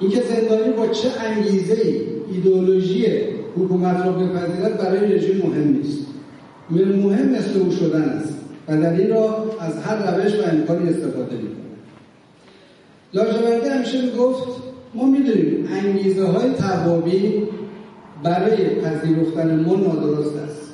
[0.00, 2.00] اینکه زندانی با چه انگیزه ای
[2.32, 3.06] ایدئولوژی
[3.56, 6.06] حکومت را بپذیرد برای رژیم مهم نیست.
[6.70, 8.34] مهم مثل او شدن است
[8.68, 11.68] و در این را از هر روش و امکانی استفاده می‌کنه
[13.14, 14.48] لاجوردی همیشه می‌گفت
[14.94, 17.42] ما می‌دونیم انگیزه های توابی
[18.22, 20.72] برای پذیرفتن ما نادرست است.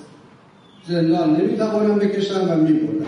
[0.89, 3.07] زندان نمی‌توانم بکشم و می‌برم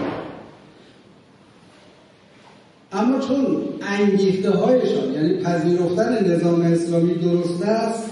[2.97, 3.47] اما چون
[3.82, 8.11] انگیخته هایشان یعنی پذیرفتن نظام اسلامی درست است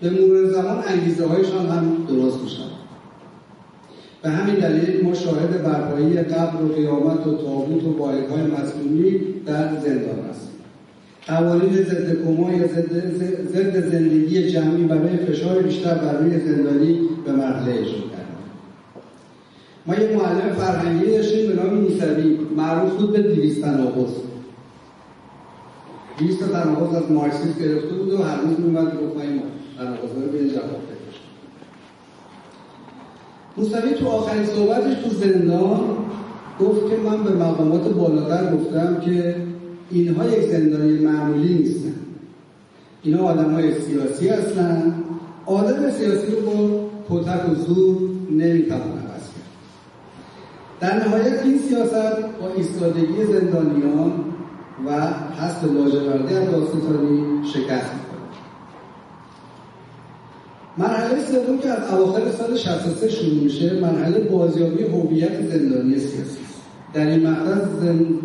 [0.00, 2.62] به مرور زمان انگیزه هایشان هم درست میشن
[4.22, 9.68] به همین دلیل ما شاهد برپایی قبر و قیامت و تابوت و های مسئولی در
[9.80, 10.48] زندان است
[11.26, 12.66] قوانین ضد کما یا
[13.52, 18.13] ضد زندگی جمعی برای فشار بیشتر بر روی زندانی به مرحله شد
[19.86, 22.38] ما یه معلم فرهنگی داشتیم به نام موسوی.
[22.56, 24.12] معروف بود به دیویست تناقض.
[26.18, 29.42] دیویست تناقض از مارکسیسم گرفته بود و هر روز میومد گفت ما این
[29.78, 30.84] تناقض رو به جواب
[33.56, 35.80] موسوی تو آخرین صحبتش تو زندان
[36.60, 39.36] گفت که من به مقامات بالاتر گفتم که
[39.90, 41.94] اینها یک زندانی معمولی نیستن.
[43.02, 44.94] اینا آدم های سیاسی هستن.
[45.46, 47.96] آدم سیاسی رو با پتک و زور
[50.84, 54.12] در نهایت این سیاست با ایستادگی زندانیان
[54.86, 54.90] و
[55.40, 58.28] حس لاجوردی از داستانی شکست می‌کنه
[60.78, 66.38] مرحله سوم که از اواخر سال 63 شروع میشه مرحله بازیابی هویت زندانی سیاسی
[66.94, 67.54] در این مقطع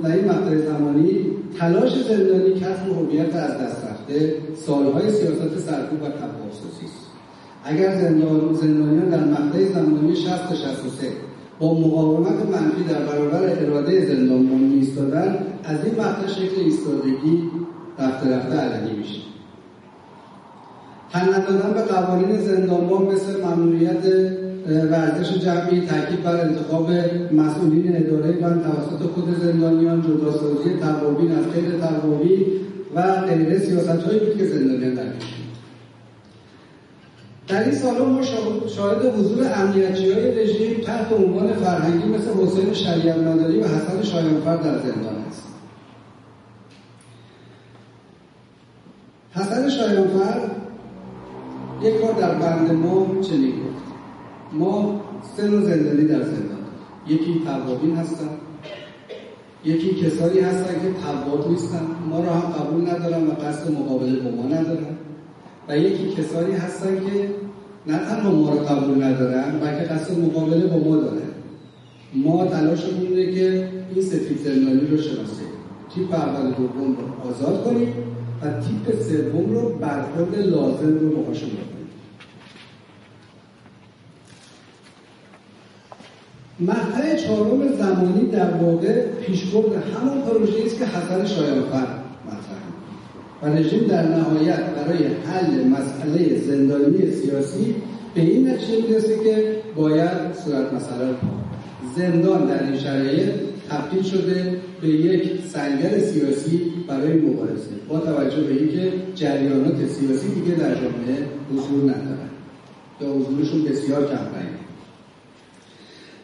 [0.03, 1.25] در این زمانی
[1.59, 4.35] تلاش زندانی کسب هویت از دست رفته
[4.65, 7.05] سالهای سیاست سرکوب و تبعاسازی است.
[7.63, 11.28] اگر زندان زندانیان در مقطع زمانی 60 63
[11.59, 17.43] با مقاومت منفی در برابر اراده زندانبان میستادن از این مقطع شکل ایستادگی
[17.99, 19.19] رفته رفته علنی میشه.
[21.11, 24.05] تن ندادن به قوانین زندانبان مثل ممنوعیت
[24.91, 26.91] ورزش جمعی تاکید بر انتخاب
[27.31, 32.45] مسئولین اداره بند توسط خود زندانیان جداسازی توابین از غیر توابین
[32.95, 35.03] و غیره سیاست هایی بود که زندانیان در
[37.49, 38.21] در این سالها ما
[38.67, 44.55] شاهد حضور امنیتی های رژیم تحت عنوان فرهنگی مثل حسین شریعت نادری و حسن شایانفر
[44.55, 45.47] در زندان است.
[49.31, 50.49] حسن شایانفر
[51.81, 53.83] یک بار در بند ما چنین گفت.
[54.53, 55.01] ما
[55.37, 56.59] سه نوع زندانی در زندان
[57.07, 58.29] یکی توابین هستن
[59.65, 61.81] یکی کسانی هستن که تواب نیستن.
[62.09, 65.08] ما را هم قبول ندارن و قصد مقابله با ما ندارن.
[65.69, 67.29] و یکی کسانی هستن که
[67.87, 71.29] نه تنها ما را قبول ندارن بلکه قصد مقابله با ما دارن.
[72.13, 75.49] ما تلاشمون اینه که این سفید زندانی رو شناسیم.
[75.95, 77.93] تیپ اول دوم رو آزاد کنیم
[78.41, 81.49] و تیپ سوم رو برخورد لازم رو باهاشون
[86.59, 91.98] مقطع چهارم زمانی در واقع پیشبرد همون پروژه است که حسن شایانفر
[93.43, 97.75] و رژیم در نهایت برای حل مسئله زندانی سیاسی
[98.15, 101.15] به این نتیجه می‌رسه که باید صورت مسئله
[101.95, 103.29] زندان در این شرایط
[103.69, 110.57] تبدیل شده به یک سنگر سیاسی برای مبارزه با توجه به اینکه جریانات سیاسی دیگه
[110.57, 111.17] در جامعه
[111.53, 112.29] حضور ندارن
[113.01, 114.29] یا حضورشون بسیار کم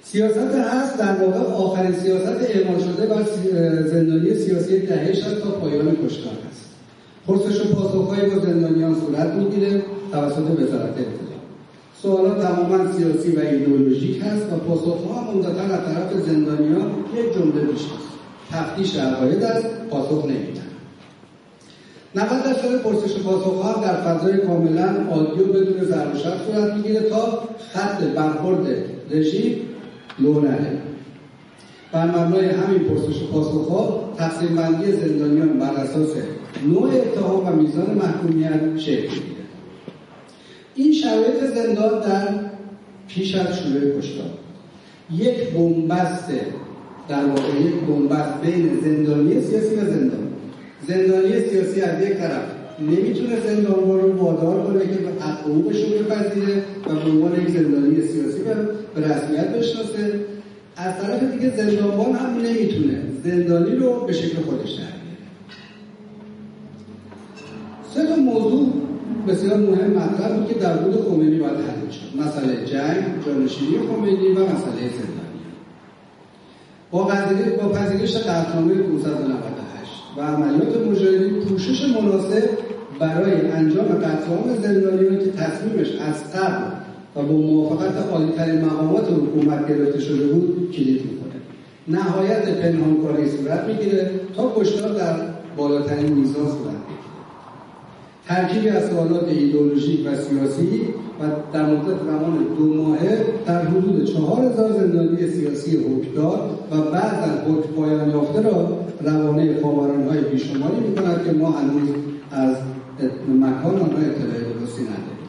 [0.04, 3.24] سیاست هست در واقع آخرین سیاست اعمال شده بر
[3.84, 5.12] زندانی سیاسی دهه
[5.44, 6.34] تا پایان کشتار
[7.28, 11.36] پرسش و پاسخهایی با زندانیان صورت می‌گیره توسط وزارت اطلاع.
[12.02, 17.82] سوالات تماما سیاسی و ایدئولوژیک هست و پاسخها عمدتا از طرف زندانیان یک جمله بیش
[17.82, 18.16] است.
[18.52, 20.62] تفتیش عقاید است پاسخ نمیدن.
[22.16, 28.04] 90 درصد پرسش و پاسخها در فضای کاملا آدیو بدون ضرب صورت می‌گیره تا خط
[28.04, 28.68] برخورد
[29.12, 29.56] رژیم
[30.20, 30.82] لو نره.
[31.92, 36.10] بر مبنای همین پرسش و پاسخها تقسیم بندی زندانیان بر اساس
[36.68, 39.46] نوع اتهام و میزان محکومیت شکل می‌گیره.
[40.76, 42.28] این شرایط زندان در
[43.08, 44.30] پیش از شروع کشتار.
[45.12, 46.30] یک بنبست
[47.10, 50.28] در واقع یک بنبست بین زندانی سیاسی و زندان.
[50.88, 52.44] زندانی سیاسی از یک طرف
[52.80, 58.40] نمی‌تونه زندانبان رو وادار کنه که حقوقش رو بپذیره و به عنوان یک زندانی سیاسی
[58.96, 60.20] به رسمیت بشناسه.
[60.78, 64.95] از طرف دیگه زندانبان هم نمی‌تونه زندانی رو به شکل خودش در
[68.04, 68.68] تا موضوع
[69.28, 74.28] بسیار مهم مطرح بود که در بود خمینی باید حل شد مسئله جنگ جانشینی خمینی
[74.28, 75.26] و مسئله زندانی.
[76.92, 77.04] با
[77.62, 82.50] با پذیرش قطعنامه 598 و عملیات مجاهدین پوشش مناسب
[83.00, 86.66] برای انجام قتل عام زندانیان که تصمیمش از قبل
[87.16, 91.42] و با موافقت عالیترین مقامات حکومت گرفته شده بود کلید می‌کنه.
[91.88, 95.16] نهایت پنهانکاری صورت می‌گیره تا کشتار در
[95.58, 96.56] بالاترین میزان صورت
[96.88, 97.05] می‌گیره
[98.28, 100.82] ترکیبی از سوالات ایدئولوژیک و سیاسی
[101.22, 101.24] و
[101.54, 107.40] در مدت زمان دو ماهه در حدود چهار هزار زندانی سیاسی حکمدار و بعد از
[107.40, 109.56] حکم پایان یافته را روانه
[110.10, 111.90] های بیشماری می‌کند که ما هنوز
[112.32, 112.56] از
[113.30, 115.26] مکان آنها اطلاع درستی نداریم.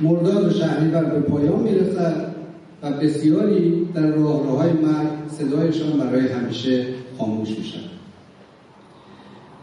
[0.00, 2.34] مرداد شهریور به پایان می‌رسد
[2.82, 5.08] و بسیاری در راه های مرگ
[5.38, 6.86] صدایشان برای همیشه
[7.18, 7.97] خاموش میشن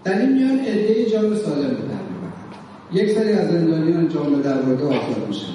[0.06, 5.28] در این میان عدهای جان سالم به در یک سری از زندانیان جامعه در آزاد
[5.28, 5.53] میشن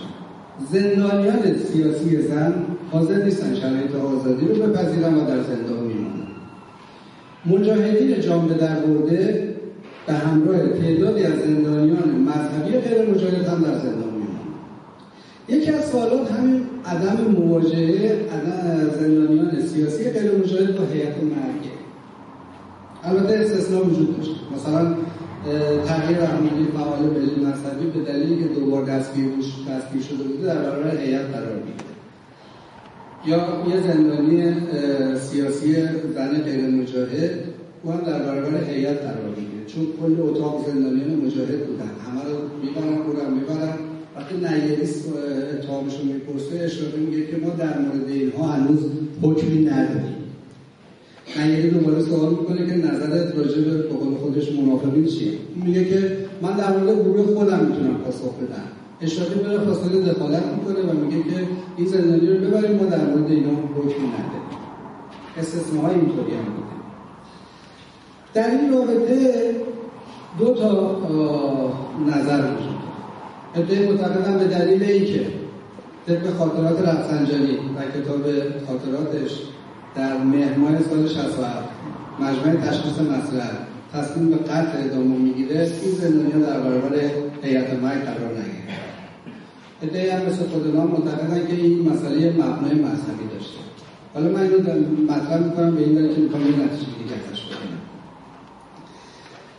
[0.73, 2.55] زندانیان سیاسی زن
[2.93, 6.27] حاضر نیستن شرایط آزادی رو بپذیرن و در زندان میمونن
[7.47, 9.55] مجاهدین جامعه در برده
[10.07, 14.51] به همراه تعدادی از زندانیان مذهبی غیر مجاهد هم در زندان میمونن
[15.49, 18.21] یکی از سوالات همین عدم مواجهه
[19.01, 21.80] زندانیان سیاسی غیر مجاهد با هیئت مرگه
[23.05, 24.31] البته استثنا وجود داشت.
[24.57, 24.95] مثلا
[25.87, 31.27] تغییر رهنمایی فعال ملی مذهبی به دلیلی که دوبار دستگیر شده بوده در برابر هیئت
[31.27, 31.91] قرار می‌گیره.
[33.27, 33.37] یا
[33.75, 34.55] یه زندانی
[35.17, 35.75] سیاسی
[36.15, 37.31] زن غیر مجاهد
[37.83, 39.65] او هم در برابر هیئت قرار می‌گیره.
[39.67, 41.91] چون کل اتاق زندانیان مجاهد بودن.
[42.07, 43.75] همه رو می‌برن بودن می‌برن.
[44.17, 44.83] وقتی نیری
[45.53, 48.81] اتهامش رو می‌پرسه اشاره میگه که ما در مورد اینها هنوز
[49.23, 50.20] حکمی نداریم.
[51.37, 53.85] نیری دوباره سوال می‌کنه که نظرت راجع به
[54.23, 55.33] خودش منافقین چیه؟
[55.65, 58.63] میگه که من در مورد گروه خودم می‌تونم پاسخ بدم.
[59.01, 63.31] اشراقی بره فاصله دخالت می‌کنه و میگه که این زندانی رو ببریم ما در مورد
[63.31, 64.51] اینا حکم نداریم
[65.39, 66.77] استثناهای اینطوری هم بوده.
[68.35, 69.55] در این رابطه
[70.39, 70.97] دو تا
[72.07, 72.81] نظر وجود
[73.55, 75.27] ادعای معتقدن به دلیل اینکه
[76.07, 78.23] طبق خاطرات رفسنجانی و کتاب
[78.67, 79.43] خاطراتش
[79.97, 81.69] در مهر ماه سال 67
[82.21, 83.43] مجمع تشخیص مسئله
[83.93, 85.61] تصمیم به قتل ادامه می‌گیره.
[85.61, 86.97] این زندانیا در برابر
[87.43, 88.75] هیئت مای قرار نگیره.
[89.83, 93.59] ادعای هم مثل خود نام معتقدن که این مسئله مبنای مذهبی داشته.
[94.15, 94.59] حالا من اینو
[95.13, 97.81] مطرح می‌کنم به این دلیل که می‌خوام این نتیجه دیگه ازش بکنم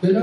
[0.02, 0.20] بنا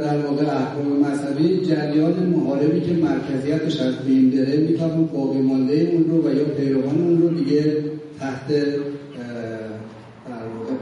[0.00, 6.04] در واقع احکام مذهبی جریان محاربی که مرکزیتش از بین بره می‌توان باقی مانده اون
[6.10, 7.84] رو و یا پیروان اون رو دیگه
[8.20, 8.52] تحت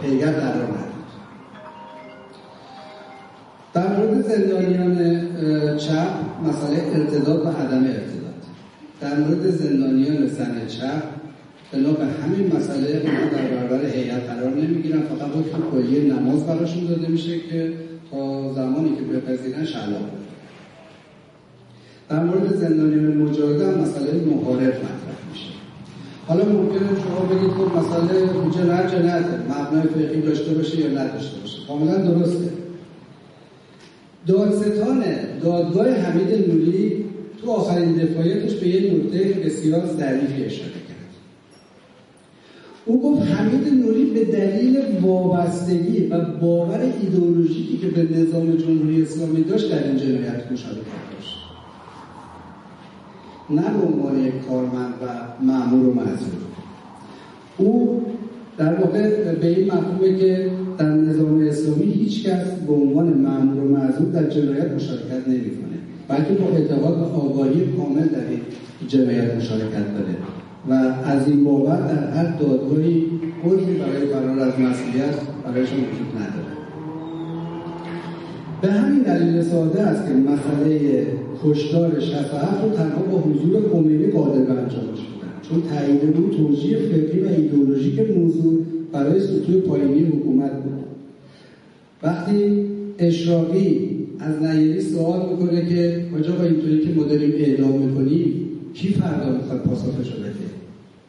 [0.03, 0.90] پیگر قرار نداد
[3.74, 4.96] در مورد زندانیان
[5.76, 6.09] چپ
[6.48, 8.40] مسئله ارتداد و عدم ارتداد.
[9.01, 11.03] در مورد زندانیان زن چپ
[11.72, 15.01] بنا به همین مسئله اونها در برابر هیئت قرار نمی‌گیرن.
[15.03, 17.72] فقط حکم کلی نماز براشون داده میشه که
[18.11, 20.09] تا زمانی که بپذیرن شلاق
[22.09, 25.09] در مورد زندانیان مجاهده مسئله محارب مطرح
[26.26, 28.22] حالا ممکنه شما بگید خب مسئله
[28.74, 31.66] رج نده مبنای فقهی داشته باشه یا نداشته باشه.
[31.68, 32.50] کاملا درسته.
[34.26, 35.04] دادستان
[35.42, 37.04] دادگاه حمید نوری
[37.42, 40.70] تو آخرین دفاعیتش به یه نکته بسیار ظریفی اشاره
[42.90, 49.42] او گفت حمید نوری به دلیل وابستگی و باور ایدئولوژیکی که به نظام جمهوری اسلامی
[49.42, 51.36] داشت در این جنایت مشارکت داشت
[53.51, 55.07] نه به عنوان یک کارمند و
[55.44, 56.40] معمور و معذور
[57.59, 58.03] او
[58.59, 63.68] در واقع به این مفهومه که در نظام اسلامی هیچ کس به عنوان معمور و
[63.68, 65.76] معذور در جنایت مشارکت نمی‌کنه
[66.09, 68.40] بلکه با اعتقاد و آگاهی کامل در این
[68.88, 70.16] جنایت مشارکت داره
[70.68, 70.72] و
[71.05, 73.07] از این بابت در هر دادگاهی
[73.44, 76.39] عذری برای فرار از مسئولیت برایشان وجود نداره.
[78.62, 81.06] به همین دلیل ساده است که مسئله
[81.44, 84.54] کشتار 67 رو تنها با حضور خمینی قادر به
[85.50, 88.58] چون تایید بود توجیه فقهی و ایدئولوژیک موضوع
[88.92, 90.84] برای سطوح پایینی حکومت بود.
[92.02, 92.64] وقتی
[92.98, 98.34] اشراقی از نیری سوال می‌کنه که آجا اینطوری که ما داریم اعلام می‌کنیم
[98.74, 100.30] کی فردا می‌خواد پاسخش بده؟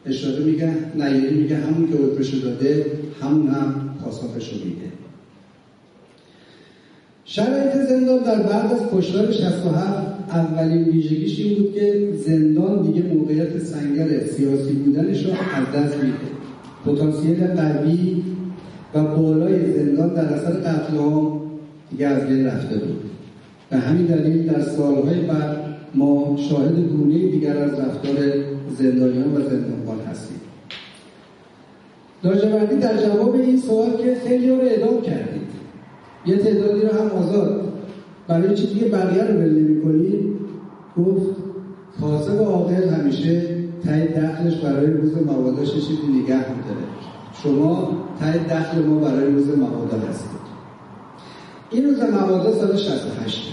[0.06, 2.86] اشاره میگه نیری میگه همون که حکمش داده
[3.20, 3.74] همون هم
[4.04, 5.01] پاسخش میده.
[7.34, 13.58] شرایط زندان در بعد از کشتار 67 اولین ویژگیش این بود که زندان دیگه موقعیت
[13.58, 16.16] سنگر سیاسی بودنش رو از دست میده.
[16.86, 18.22] پتانسیل قوی
[18.94, 20.96] و بالای زندان در اثر قتل
[21.90, 23.00] دیگه از بین رفته بود.
[23.70, 25.56] به همین دلیل در سالهای بعد
[25.94, 28.16] ما شاهد گونه دیگر از رفتار
[28.78, 30.40] زندانیان و زندانبان هستیم.
[32.24, 35.51] لاجوردی در جواب این سوال که خیلی رو اعدام کردید
[36.26, 37.72] یه تعدادی رو هم آزاد.
[38.28, 39.82] برای چی دیگه بقیه رو بل نمی
[40.96, 41.36] گفت
[42.00, 43.42] کاسب عاقل همیشه
[43.84, 46.86] تایید دخلش برای روز مواداش چیزی نگه میداره.
[47.42, 50.42] شما تایید دخل ما برای روز موادا هستید
[51.70, 53.52] این روز موادا سال 68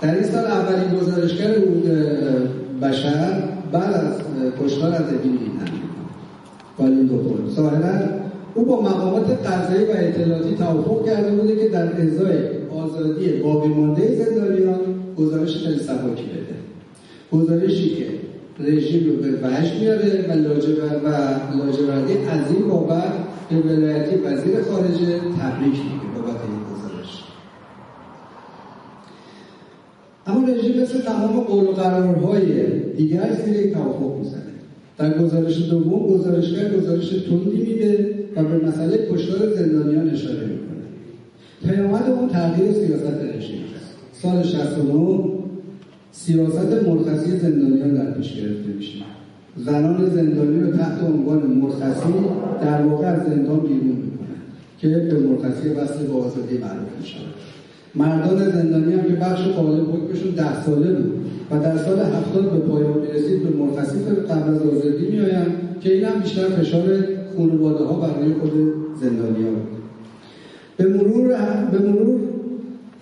[0.00, 1.54] در این سال اولین گزارشگر
[2.82, 3.42] بشر
[3.72, 4.12] بعد از
[4.62, 5.38] کشتار از ابین
[6.78, 8.19] بالین دوم ظاهرا
[8.54, 12.38] او با مقامات قضایی و اطلاعاتی توافق کرده بوده که در ازای
[12.70, 14.80] آزادی باقی مانده زندانیان
[15.16, 16.56] گزارش خیلی سبکی بده.
[17.32, 18.06] گزارشی که
[18.58, 20.32] رژیم رو به وحش میاره و
[21.56, 23.12] لاجوردی از این بابت
[23.50, 25.06] به ولایتی وزیر خارجه
[25.40, 27.24] تبریک میگه بابت این گزارش.
[30.26, 34.42] اما رژیم مثل تمام قول و قرارهای دیگر زیر یک توافق می‌زنه.
[34.98, 40.84] در گزارش دوم گزارشگر گزارش تندی میده و به مسئله کشتار زندانیان اشاره می‌کنه.
[41.64, 43.60] پیامد اون تغییر سیاست رژیم.
[43.76, 45.24] است سال 69
[46.12, 48.98] سیاست مرخصی زندانیان در پیش گرفته میشه.
[49.56, 52.12] زنان زندانی رو تحت عنوان مرخصی
[52.62, 54.40] در واقع از زندان بیرون می‌کنن
[54.78, 57.16] که به مرخصی وصل با آزادی معروف میشه
[57.94, 61.20] مردان زندانی هم که بخش غالب حکمشون ده ساله بود
[61.50, 65.46] و در سال هفتاد به پایان می‌رسید به مرخصی قبل از آزادی میآیند
[65.80, 67.04] که این هم بیشتر فشار
[67.36, 68.52] خانواده ها برای خود
[69.00, 69.80] زندانی ها بود
[70.76, 71.28] به مرور
[71.72, 72.20] به مرور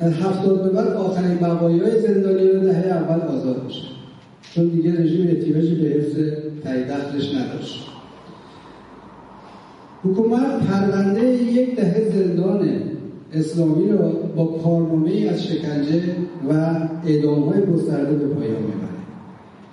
[0.02, 3.84] هفتاد به بعد آخرین های زندانیان دهه اول آزاد میشه.
[4.54, 6.14] چون دیگه رژیم احتیاجی به حفظ
[6.64, 7.86] تایید دخلش نداشت.
[10.04, 12.68] حکومت پرونده یک دهه زندان
[13.32, 16.02] اسلامی را با کارنامه ای از شکنجه
[16.48, 16.52] و
[17.06, 18.88] اعدام های گسترده به پایان می‌برد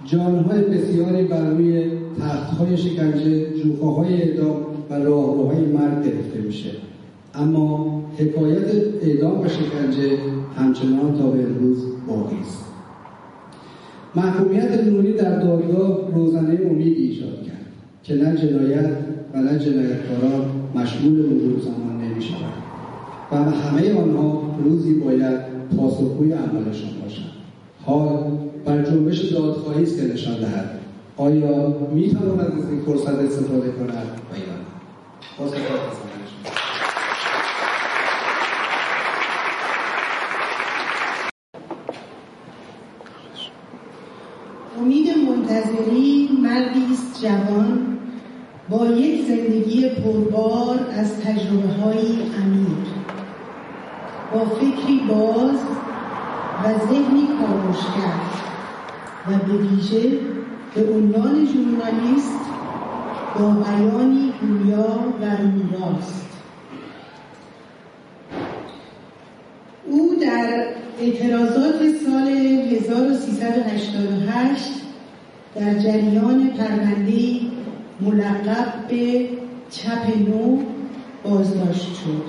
[0.06, 3.46] جانهای بسیاری بر روی تختهای شکنجه
[3.84, 4.56] های اعدام
[4.90, 6.70] و راهروهای مرگ گرفته میشه.
[7.36, 10.18] اما حکایت اعدام و شکنجه
[10.56, 12.66] همچنان تا به امروز باقی است.
[14.16, 17.66] محکومیت نوری در دادگاه روزنه امیدی ایجاد کرد
[18.04, 18.98] که نه جنایت
[19.34, 20.46] و نه جنایتکاران
[20.76, 22.66] مشمول مرور زمان نمی شود
[23.32, 25.40] و همه آنها روزی باید
[25.78, 27.32] پاسخگوی عملشان باشند.
[27.86, 30.85] حال بر جنبش دادخواهی است که نشان دهد
[31.18, 35.60] آیا می از این فرصت استفاده کند؟ و یا نه
[44.82, 47.98] امید منتظری مردی است جوان.
[48.70, 52.08] با یک زندگی پربار از تجربه های
[52.44, 52.88] عمیق.
[54.34, 55.60] با فکری باز
[56.64, 58.20] و ذهنی کاوشگر
[59.28, 60.35] و به ویژه
[60.76, 62.40] به عنوان ژورنالیست
[63.40, 66.26] با بیانی گویا و روراست
[69.86, 70.66] او در
[71.00, 74.72] اعتراضات سال 1388
[75.56, 77.40] در جریان پرونده
[78.02, 79.30] ملقب به
[79.70, 80.60] چپ نو
[81.24, 82.24] بازداشت شد.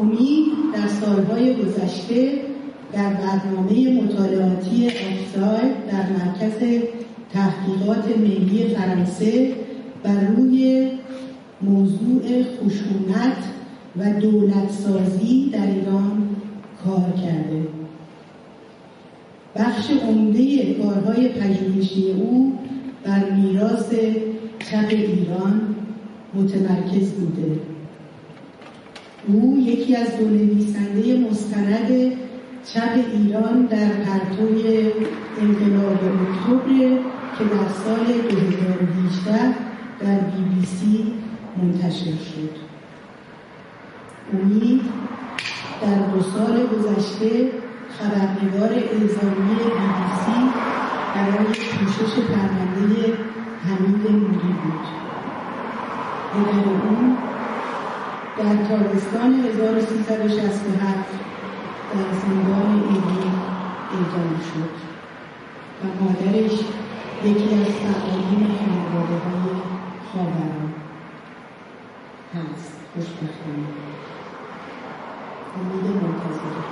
[0.00, 2.51] امید در سالهای گذشته
[2.92, 6.82] در برنامه مطالعاتی اکسای در مرکز
[7.32, 9.52] تحقیقات ملی فرانسه
[10.02, 10.90] بر روی
[11.62, 13.36] موضوع خشونت
[13.96, 16.28] و دولتسازی در ایران
[16.84, 17.66] کار کرده.
[19.56, 22.58] بخش عمده کارهای پژوهشی او
[23.04, 23.90] بر میراث
[24.70, 25.60] چپ ایران
[26.34, 27.58] متمرکز بوده.
[29.28, 32.12] او یکی از دو نویسنده مستند
[32.64, 34.92] چپ ایران در پرتوی
[35.40, 36.68] انقلاب اکتبر
[37.38, 39.54] که در سال 2018
[40.00, 41.12] در بی بی سی
[41.56, 42.50] منتشر شد.
[44.32, 44.80] امید
[45.82, 47.50] در دو سال گذشته
[47.98, 50.40] خبرنگار الزامی بی بی سی
[51.14, 53.14] برای پوشش پرونده
[53.64, 54.86] حمید نوری بود.
[56.32, 57.16] پدر اون
[58.38, 61.21] در تابستان 1367
[61.92, 63.34] در زندان ایران
[63.92, 64.70] اعدام شد
[65.82, 66.52] و مادرش
[67.24, 69.56] یکی از فعالین خانواده های
[70.12, 70.72] خاوران
[72.34, 72.72] هست.
[72.94, 73.68] خوشبختانه.
[75.56, 76.64] امید منتظره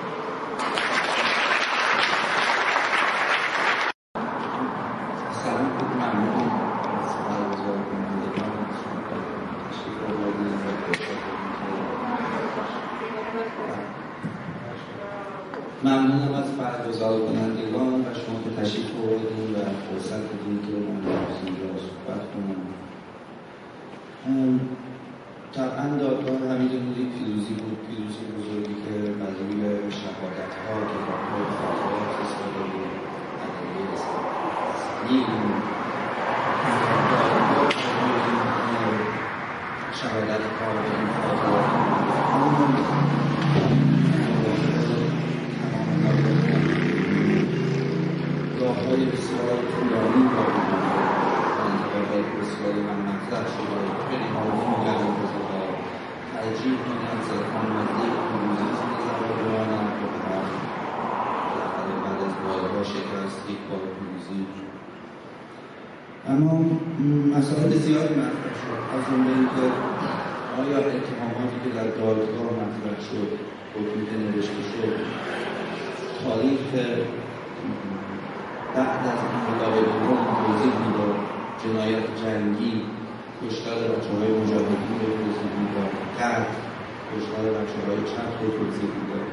[15.85, 21.01] ممنونم از برگزار کنندگان و شما که تشریف آوردین و فرصت بدین که من
[21.47, 22.61] اینجا صحبت کنم.
[25.55, 29.63] طبعا دادگاه حمید نوری پیروزی بود پیروزی بزرگی که بر روی
[30.01, 32.93] شهادت ها کتاب های خاطرات استفاده بود
[40.01, 42.01] شهادت ها این خاطرات
[48.91, 50.43] های بسیار طولانی با
[51.67, 53.79] انتقادات بسیاری من مطرح شده
[54.09, 55.63] خیلی حامی میگن بزرگا
[56.33, 60.57] ترجیح میدن زرخان نزدیک کمونیسم زبانان بالاخره
[62.05, 64.41] بعد از بارها شکست یک بار پیروزی
[66.29, 66.55] اما
[67.41, 68.79] مسائل زیادی مطرح شد.
[68.95, 69.65] از جمله اینکه
[70.61, 73.31] آیا اتهاماتی که در دادگاه مطرح شد
[73.75, 74.95] حکمی که نوشته شد
[76.23, 76.67] تاریخ
[78.77, 81.17] بعد از انقلاب دوم توضیح می‌داد
[81.63, 82.75] جنایت جنگی
[83.41, 86.47] کشتار بچه های مجاهدین رو توضیح می‌داد کرد
[87.11, 89.27] کشتار بچه های چپ رو توضیح می‌داد.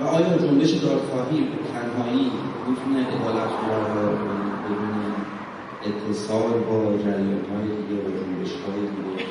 [0.00, 2.32] و آیا جنبش دادخواهی تنهایی
[2.68, 5.14] می‌تونه عدالت رو برقرار کنه بدون
[5.88, 9.24] اتصال با جریان های دیگه و جنبش های دیگه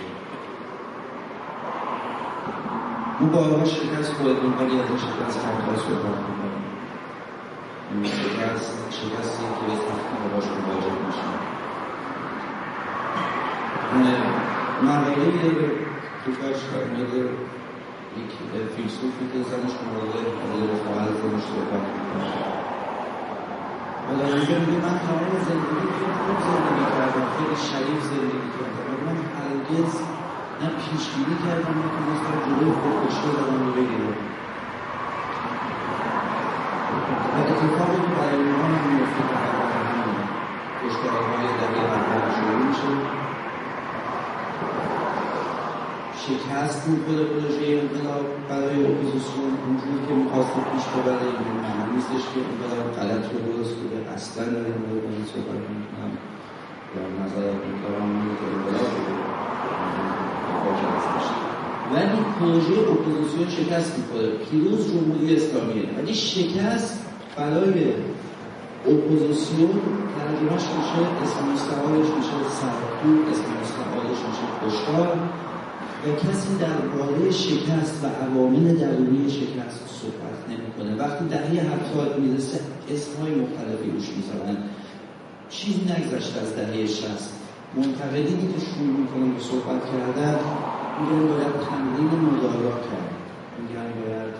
[3.20, 6.18] ما بارها شکست خوردیم ولی از این شکست کمتر صحبت
[7.92, 11.54] این شکست شکستی که به سختی باش مواجه میشیم
[14.84, 15.26] مقاله
[16.26, 17.30] توکاش فرموده
[18.18, 18.32] یک
[18.76, 22.63] فیلسوفی که زنش مورد حاضر خواهر زنش صحبت می‌کنه.
[24.22, 25.88] اینجا میگه من تمام زندگی
[26.26, 28.98] خوب زندگی کردم خیلی شریف زندگی کردم.
[29.06, 29.92] من هرگز
[30.62, 34.18] نه پیشگیری کردم نه تونستم جلوی خودکشی دارم رو بگیرم.
[37.34, 39.38] که اونها هم میفته که
[40.82, 43.23] کشتارهای دقیق اول شروع
[46.28, 52.24] شکست بود خود پروژه انقلاب برای اپوزیسیون اونجور که می‌خواسته پیش ببره این معنی نیستش
[52.32, 56.12] که انقلاب غلط رو درست بوده اصلا در این مورد این صحبت می‌کنم؟
[56.94, 58.10] یا نظرات می‌کنم
[58.40, 58.92] که انقلاب
[61.94, 64.30] ولی پروژه اپوزیسیون شکست می‌خوره.
[64.46, 67.06] پیروز جمهوری اسلامیه ولی شکست
[67.38, 67.84] برای
[68.92, 69.76] اپوزیسیون
[70.16, 75.18] ترجمهش میشه اسم مستعارش میشه سرکوب اسم مستعارش میشه کشتار.
[76.06, 81.04] و کسی درباره شکست و عوامل درونی شکست صحبت نمی‌کنه.
[81.04, 82.60] وقتی دهه هفتاد می‌رسه
[82.94, 84.58] اسمهای مختلفی روش می‌ذارن
[85.50, 87.34] چیزی نگذشته از دهه شست
[87.78, 90.40] منتقدینی که شروع می‌کنن به صحبت کردن
[91.00, 93.14] میگن باید تمرین مدارا کرد.
[93.60, 94.34] میگن باید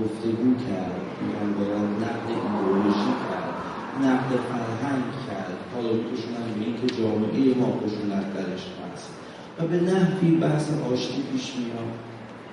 [0.00, 1.00] گفتگو کرد.
[1.22, 3.52] میگن باید نقد ایدئولوژی کرد.
[4.04, 5.56] نقد فرهنگ کرد.
[5.74, 8.64] حالا میکشونن به اینکه جامعه ما خشونت درش
[9.58, 11.92] و به نحوی بحث آشتی پیش میاد.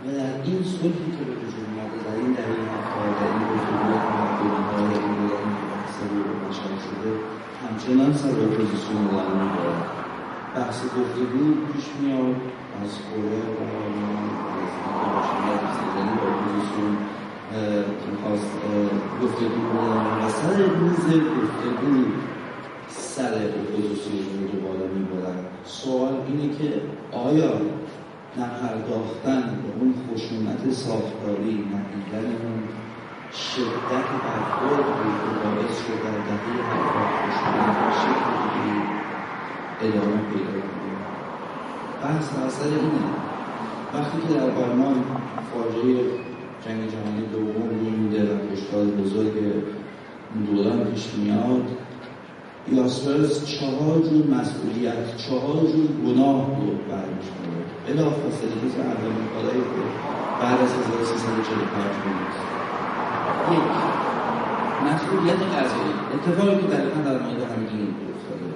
[0.04, 3.94] و در این صلحی که به وجود اومده در این دهه هفتاد در این گفتگوی
[4.06, 7.12] تمدنیها در این دورانی که بحث رو بشر شده
[7.64, 9.84] همچنان سر اپوزیسیون ادامه می‌برد
[10.56, 12.38] بحث گفتگو پیش میاد
[12.82, 13.66] از کره و
[15.78, 16.94] سیزنی با اپوزیسیون
[18.12, 18.52] می‌خواست
[19.22, 21.06] گفتگو کنه و سر میز
[21.38, 21.94] گفتگو
[22.98, 25.40] سر اپوزیسیون رو دوباره می‌برن.
[25.66, 26.82] سوال اینه که
[27.12, 27.52] آیا
[28.38, 32.64] نپرداختن به اون خشونت ساختاری ندیدن اون
[33.34, 38.76] شدت برخورد بود که باعث شد در دهه هفتاد خشونت به شکل دیگه
[39.82, 40.94] ادامه پیدا کنه؟
[42.04, 43.06] بحث اثر اینه.
[43.94, 45.04] وقتی که در آلمان
[45.54, 45.96] فاجعه
[46.66, 49.34] جنگ جهانی دوم روی میده و کشتار بزرگ
[50.46, 51.66] دوران پیش میاد
[52.72, 59.62] یاسپرس چهار جور مسئولیت چهار جور گناه رو برمیش کنه بلا فاصله که اولین کارهایی
[59.62, 59.84] که
[60.42, 62.34] بعد از 1345 بود.
[63.52, 63.64] یک
[64.88, 65.94] مسئولیت قضایی.
[66.14, 68.50] اتفاقی که دقیقا در مورد همین افتاده.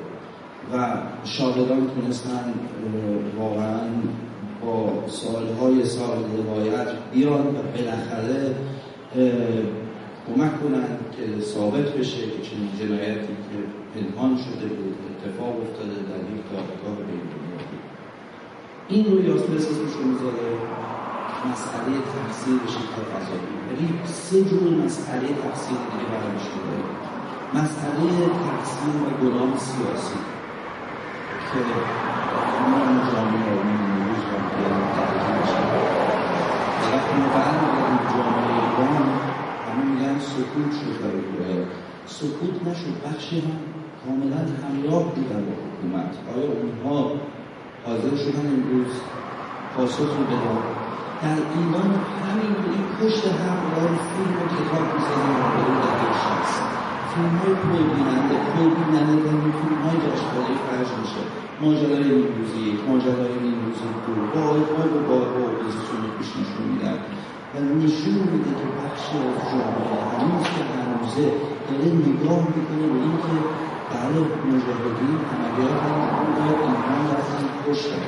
[0.74, 2.54] و شاهدان تونستن
[3.40, 3.80] واقعا
[4.66, 8.56] با سالهای سال روایت بیان و بالاخره
[10.28, 13.58] کمک کنن که ثابت بشه که چنین جنایتی که
[13.94, 17.28] پنهان شده بود اتفاق افتاده در یک دادگاه بین
[18.90, 20.48] این رو یاسپرس اسمش رو می‌ذاره
[21.52, 21.98] مسئله
[22.62, 26.84] به شکل قضایی ولی سه جور مسئله تقصیر دیگه برامش میداره
[27.60, 28.08] مسئله
[28.48, 30.20] تقصیر و گناه سیاسی
[31.50, 31.60] که
[32.58, 34.38] تمام جامعه امروز و
[36.94, 39.27] وقتی ما برمیگردیم جامعه ایران
[39.78, 41.66] همه میگن سکوت شد برای
[42.06, 42.96] سکوت نشد.
[43.06, 43.60] بخشی هم
[44.02, 46.14] کاملا همراه بودن با حکومت.
[46.34, 47.12] آیا اونها
[47.86, 48.94] حاضر شدن امروز
[49.76, 50.58] پاسخ رو بدن؟
[51.22, 51.92] در ایران
[52.28, 56.62] همینطوری پشت هم دارن فیلم و کتاب می‌سازن مقابل دهه شست
[57.12, 61.24] فیلم های پربیننده پربیننده در این فیلم های جشنواره فرج میشه.
[61.62, 64.14] ماجرای نیمروزی ماجرای نیمروزی دو.
[64.36, 67.00] بارها و بارها اپوزیسیون پیش نشون میدن.
[67.54, 71.28] و نشون میده که بخشی از جامعه هنوز که هنوزه
[71.68, 73.36] داره نگاه می‌کنه به اینکه
[73.92, 74.20] بله
[74.52, 78.06] مجاهدین عملیات هم باید اینها رفتن کشتن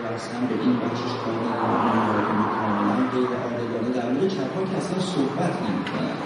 [0.00, 4.98] و اصلا به این بخشش کار ندارم کاملا غیر عادلانه در مورد چپها که اصلا
[5.14, 6.16] صحبت نمی‌کنن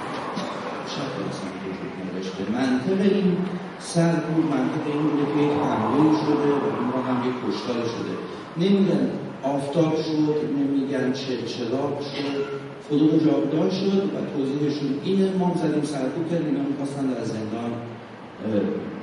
[0.93, 3.37] چپ اصلا وجود نداشته منطق این
[3.78, 8.14] سر بود منطق این بوده که یک حمله شده و این هم یک کشتار شده.
[8.57, 12.45] نمیگن آفتاب شد نمیگن چه چراغ شد
[12.88, 17.72] فروغ جاودان شد و توضیحشون اینه ما زدیم سرکوب کردیم اینا می‌خواستن در زندان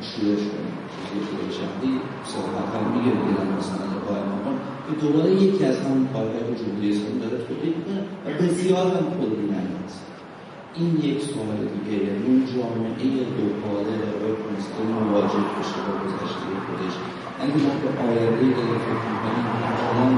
[0.09, 1.93] شورش کنیم چیزی شده شهری
[2.33, 4.57] صحبت هم میگه در مثلا قائم مقام.
[4.85, 9.77] که دوباره یکی از همون کارهای جمهوری اسلامی داره تولید می‌کنه و بسیار هم پربیننده
[9.85, 10.01] است.
[10.77, 16.95] این یک سوال دیگه یعنی اون جامعه دوپاره آقای کنستون مواجه بشه با گذشته خودش.
[17.43, 18.47] اگه ما به آینده
[18.85, 20.13] فکر می‌کنیم همچنان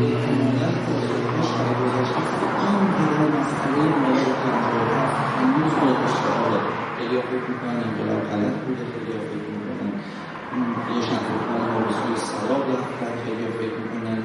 [0.00, 2.20] احتمالا پاسخگوش برای گذشته
[2.62, 4.24] این دیگر مسئله مورد
[6.96, 9.92] خیلی فکر می‌کنن انقلاب غلط بوده خیلی فکر می‌کنن
[10.88, 13.78] فکر می‌کنن ما به سوی سراب رفتن خیلی فکر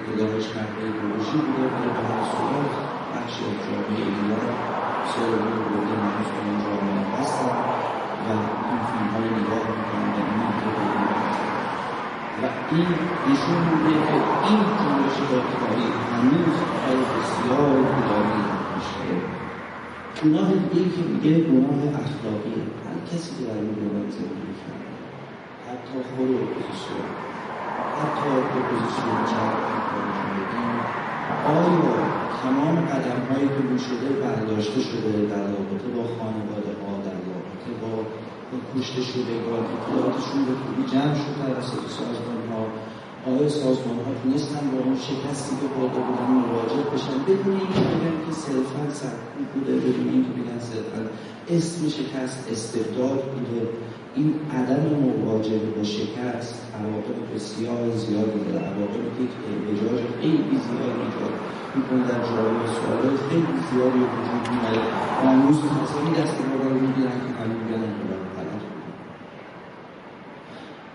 [0.06, 2.72] که دانش نحوه ایدئولوژی بوده ولی به هر صورت
[3.14, 4.06] بخشی از جامعه
[5.12, 7.56] سرمون بوده هنوز به این جامعه هستن
[8.26, 8.30] و
[8.70, 9.89] این فیلم های نگاه
[12.42, 12.90] و این
[13.28, 14.18] نشون میده که
[14.50, 18.90] این جنبش دادخواهی هنوز کار بسیار طولانی پیش
[20.22, 24.96] گناه دیگه که میگه گناه اخلاقیه هر کسی که در این گناه زندگی کرده
[25.68, 27.10] حتی خود اپوزیسیون
[27.98, 28.28] حتی
[28.60, 29.70] اپوزیسیون چپ
[31.44, 31.96] آیا
[32.44, 37.94] تمام قدم هایی که شده برداشته شده در رابطه با خانواده ها در رابطه با
[38.76, 42.62] کشته شدگان اطلاعاتشون به خوبی جمع شد توسط سازمان ها
[43.30, 47.18] آیا سازمان ها تونستن با اون شکستی که خورده بودن مواجه بشن.
[47.28, 51.02] بدون اینکه بگن که صرفا سرکوب بوده بدون اینکه بگن صرفا
[51.56, 53.62] اسم شکست استبداد بوده.
[54.16, 58.66] این عدم مواجهه با شکست عواقب بسیار زیادی داره.
[58.72, 61.34] عواقبی که احتجاج خیلی زیاد ایجاد
[61.76, 64.82] می‌کنه در جامعه سوالات خیلی زیادی وجود میاره
[65.24, 68.80] و امروز تصاوی دست ما رو می‌گیرن که همین میگن انقلاب غلط و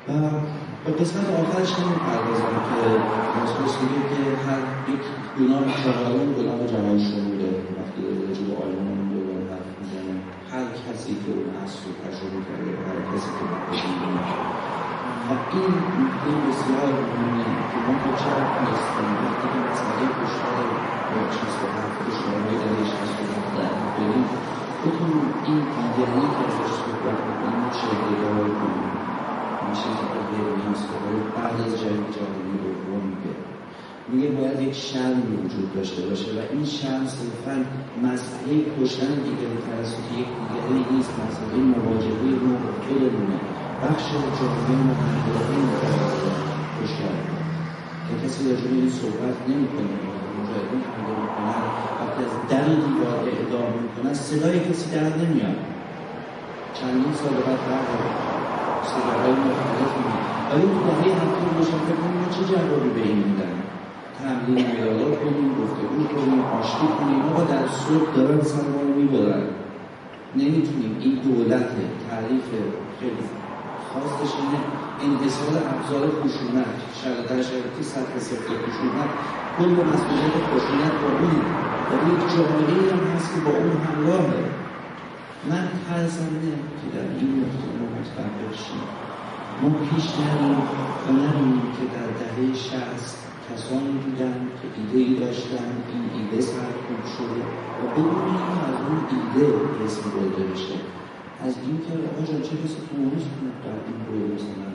[0.06, 2.80] به قسمت آخرش نمی‌پردازم که
[3.36, 5.04] ماسکوس میگه که هر یک
[5.38, 10.14] گناه چهارم گناه جهان شموله وقتی راجع به آلمان دوران حرف می‌زنه.
[10.52, 13.44] هر کسی که اون اصل رو تجربه کرده هر کسی که
[15.28, 18.32] و این نکته بسیار مهمه که ما با چه
[18.70, 20.66] هستیم وقتی که مسئله کشتار
[21.10, 23.52] با شست و هفت کشتارهای در شست و هفت
[23.96, 24.24] بریم
[24.82, 27.72] بتونیم این دیگری که ازش صحبت می‌کنیم این
[29.80, 33.34] چیزی که برنامه صحبت بعد از جنگ جهانی دوم میگه.
[34.08, 37.56] میگه باید یک شرم وجود داشته باشه و این شرم صرفا
[38.06, 43.38] مسئله کشتن دیگری توسط یک دیگری نیست مسئله مواجهه ما با خودمونه.
[43.82, 44.06] بخش
[44.38, 46.36] جامعه مهندقی متوازن
[46.78, 47.16] کشتن.
[48.06, 49.94] که کسی راجع به این صحبت نمی‌کنه.
[50.36, 51.62] مجاهدین حمله می‌کنن
[52.00, 55.56] وقتی از در دیوار اعدام می‌کنن صدای کسی در نمیاد.
[56.74, 58.23] چندین سال بعد برقرار
[58.92, 63.54] صداهای مختلف میاد ولی تو دهه هفتاد باشم فکر کنیم چه جوابی به این میدن
[64.18, 69.44] تمرین مدالا کنیم گفتگو کنیم آشتی کنیم آقا در صبح دارن سر ما رو می‌برن
[70.40, 71.68] نمی‌تونیم این دولت
[72.06, 72.48] تعریف
[73.00, 73.24] خیلی
[73.90, 74.60] خواستش اینه
[75.06, 76.72] انحصار ابزار خشونت
[77.28, 79.10] در شرایطی سطح صفر خشونت
[79.58, 81.36] کل مسئولیت خشونت با اون
[81.90, 84.63] ولی یک جامعه هم هست که با اون همراهه
[85.50, 85.68] من
[86.30, 88.84] اینه که در این نقطه ما متوقف شیم
[89.62, 90.58] ما پیش نریم
[91.06, 93.16] و نبینیم که در دهه شست
[93.48, 97.42] کسانی بودن که ایده ای داشتن این ایده سرکوب شده
[97.78, 99.46] و بدون اینکه از اون ایده
[99.84, 100.76] اسم برده بشه
[101.46, 104.68] از اینکه آقا جان چه کسی تونست بود در این دوره مثلا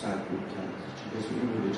[0.00, 1.70] سرکوب کرد؟ چه کسی اون رو به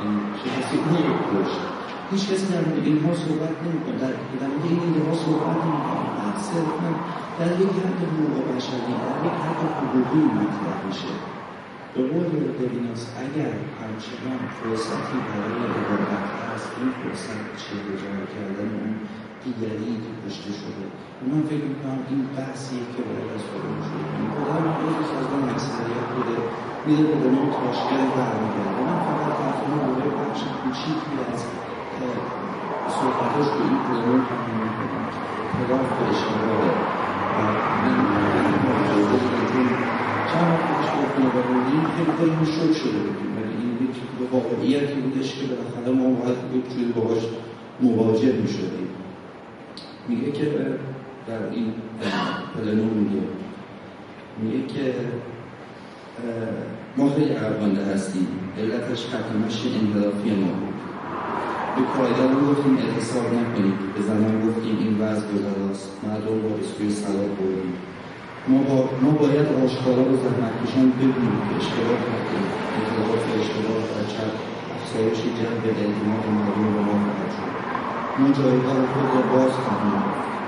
[0.00, 1.79] این چه کسی اون رو کشت
[2.12, 3.96] هیچ کسی در مورد اینها صحبت نمی‌کنه.
[4.02, 6.08] در در مورد این ایده صحبت نمی‌کنه.
[6.18, 6.90] بعد صرفا
[7.40, 11.12] در یک حد حقوق بشری در یک حد حقوقی مطرح میشه.
[11.94, 18.92] به قول لویناس اگر همچنان فرصتی برای عبادت هست این فرصت چه جای کردن اون
[19.44, 20.84] دیگری که کشته شده؟
[21.30, 23.76] من فکر می‌کنم این بحثیه که باید از شروع
[24.08, 24.30] کنیم.
[24.36, 26.36] خدا من روز سازمان اکثریت بوده.
[26.86, 28.80] میره به دنیا تاشکند برمیگرده.
[28.88, 31.40] من فقط تحصیل دوره بخش کوچیکی از
[32.00, 33.94] صحبتاش به این به
[36.10, 36.70] اشتباهه
[37.36, 37.88] و من
[40.32, 43.96] چند وقت پیش گفتیم و بودیم خیلی خیلی شد شده بودیم ولی این یک
[44.32, 47.22] واقعیتی بودش که بالاخره ما باید یک جوری باهاش
[47.80, 48.88] مواجه می‌شدیم
[50.08, 50.46] میگه که
[51.26, 51.72] در این
[52.54, 53.22] پلنو میگه
[54.42, 54.94] میگه که
[56.96, 58.26] ما خیلی عقبانده هستیم.
[58.58, 60.74] علتش ختمش انحرافی ما بود.
[61.74, 66.90] به پایداران گفتیم اعتصاب نکنید به زمان گفتیم این وضع گذراست مردم با به سوی
[66.90, 67.78] سلام بردیم
[68.48, 68.78] ما, با...
[69.02, 71.36] ما باید آشکارا و زحمتکشان بدونیم.
[71.46, 72.46] که اشتباه کردیم.
[72.78, 74.32] اطلاعات اشتباه و چپ
[74.74, 77.52] افزایش جنب اعتماد مردم به ما خواهد شد.
[78.18, 80.02] ما جایگاه خود را باز خواهیم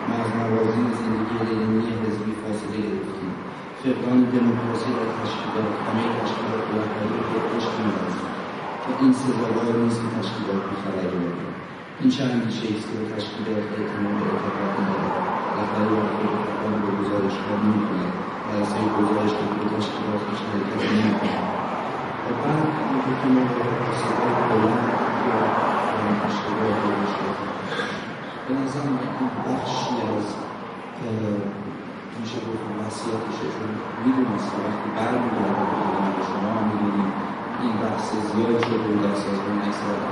[0.07, 3.33] ما از موازین زندگی علمی حزبی فاصله گرفتیم.
[3.81, 8.32] فقدان دموکراسی در تشکیلات همه تشکیلات رهبری خود عشق می‌ورزیم و
[9.01, 11.53] این سزاوار نیست که تشکیلات بیخبر بمانیم
[12.01, 15.17] این چه اندیشه است که به تشکیلات اعتماد و اعتقاد ندارد.
[15.57, 18.15] رهبری بر خود اقدام به گزارشها نمی‌کند
[18.47, 21.49] و از این گزارش به تشکیلاتش حرکت نمی‌کند.
[22.25, 24.93] و بعد میگه که ما باید صدای بلند
[25.27, 25.39] یا
[26.27, 27.29] اشتباه داشته
[28.47, 28.85] به نظر
[29.19, 30.29] این بخشی از
[32.21, 33.71] میشه گفت وصیتشه چون
[34.05, 35.65] می‌دونست که وقتی برمیگرده
[36.17, 37.13] به شما می‌دونیم
[37.63, 39.61] این بحث زیاد شده در سازمان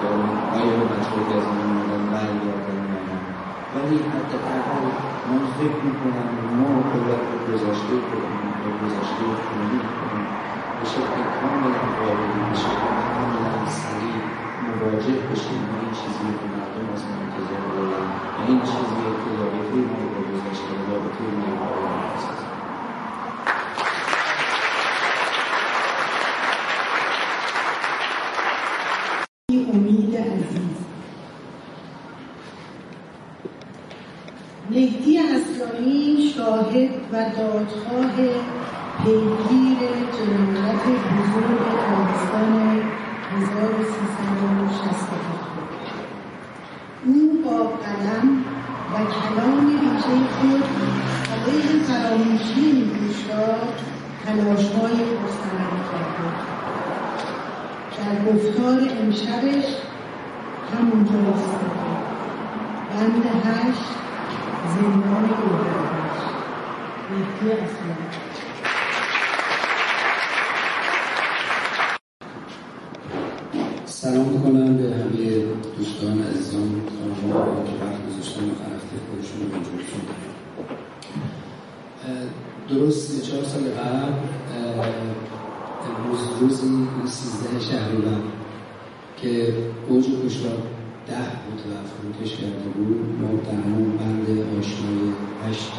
[0.03, 3.19] دارم آیا به بچه از این مدن برگردن یا نه
[3.75, 4.85] ولی حداقل
[5.29, 10.29] من فکر می‌کنم ما باید به گذشته کنیم به گذشته خونی کنیم
[10.79, 14.23] به شکل کاملا واقعی به شکل کاملا سریع
[14.61, 15.63] مواجه بشیم.
[15.69, 18.09] با این چیزی که مردم از ما انتظار دارن.
[18.49, 22.51] این چیزی که رابطه ما با گذشته رابطه ما با آینده
[29.75, 30.21] امید عزیز
[34.71, 38.17] مهدی اسلامی شاهد و دادخواه
[39.05, 39.79] پیگیر
[40.19, 42.83] جنایت بزرگ تابستان
[43.33, 45.09] 1367
[47.05, 48.45] او با قلم
[48.93, 50.65] و کلام ویژه خود
[51.31, 53.61] برای فراموشی این روزگار
[54.25, 56.29] تلاشهای پرثمری کرده
[57.97, 59.90] در گفتار امشبش
[60.73, 61.71] همونجا ایستاده
[62.91, 63.89] بند هشت
[64.75, 66.21] زندان گوهرش
[67.11, 68.07] مهدی اسلامی
[73.85, 75.45] سلام می‌کنم به همه
[75.79, 80.31] دوستان عزیزان خانم‌ها که وقت گذاشتن و خرفته خودشون رو شدن
[82.69, 84.13] درست چهار سال قبل
[85.89, 88.23] امروز روزی سیزده شهریور.
[89.23, 89.55] که
[89.89, 90.59] اوج کشتار
[91.07, 94.27] ده بود و فروکش کرده بود ما در همون بند
[94.59, 95.03] آشنای
[95.49, 95.73] هشت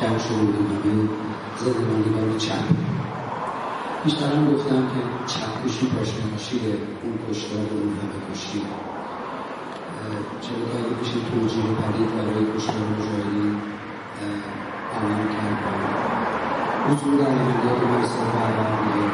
[0.00, 1.08] جمع شده بودیم همه
[1.56, 2.64] زندگانیان چپ.
[4.04, 5.00] بیشتر هم گفتم که
[5.32, 6.60] چپ کشی پاشنشی
[7.02, 8.62] اون کشتار اون همه کشی.
[10.40, 13.56] چرا که اگه بشه توجیه پدید برای کشتار مجاهدین
[14.94, 15.58] عمل کرد.
[16.88, 19.04] حضور عملیات مرسل بربر دیگه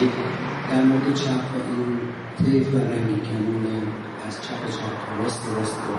[0.00, 0.37] این
[0.70, 1.98] در مورد چپ و این
[2.38, 3.66] طیف و رنگی کمون
[4.26, 5.92] از چپ چپ تا راست راست و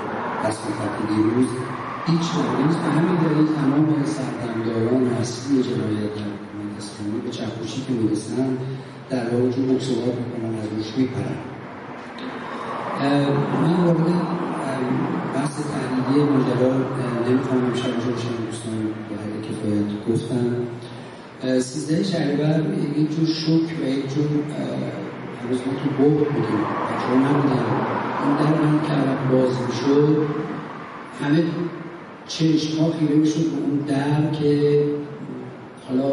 [0.47, 1.47] دست و خط دیروز
[2.07, 2.27] هیچ
[2.65, 8.57] نیست به همین دلیل تمام سردمداران اصلی جنایت در حکومت اسلامی به چپوشی که می‌رسن
[9.09, 11.37] در واقع جو مکسوات می‌کنن از روش میپرن.
[13.61, 14.21] من وارد
[15.35, 16.73] بحث تحلیلی ماجرا
[17.29, 18.77] نمی‌خوام امشب بشم دوستان
[19.09, 20.45] به حد کفایت گفتم.
[21.41, 22.63] سیزده شهریور
[22.97, 24.27] یک جور شک و یک جور
[25.49, 26.59] ما تو بود بودیم.
[26.89, 27.13] بچه ها
[28.25, 30.25] این در من که عرب باز می‌شد.
[31.21, 31.43] همه
[32.27, 34.83] چشم ها خیره می‌شد به اون در که
[35.87, 36.11] حالا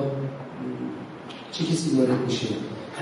[1.53, 2.47] چه کسی وارد میشه.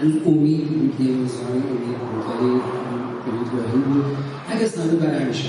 [0.01, 2.24] هنوز امید بود یه میزانی امید بود.
[2.30, 4.05] ولی امید واهی بود.
[4.48, 5.48] اگه اصلا برای همیشه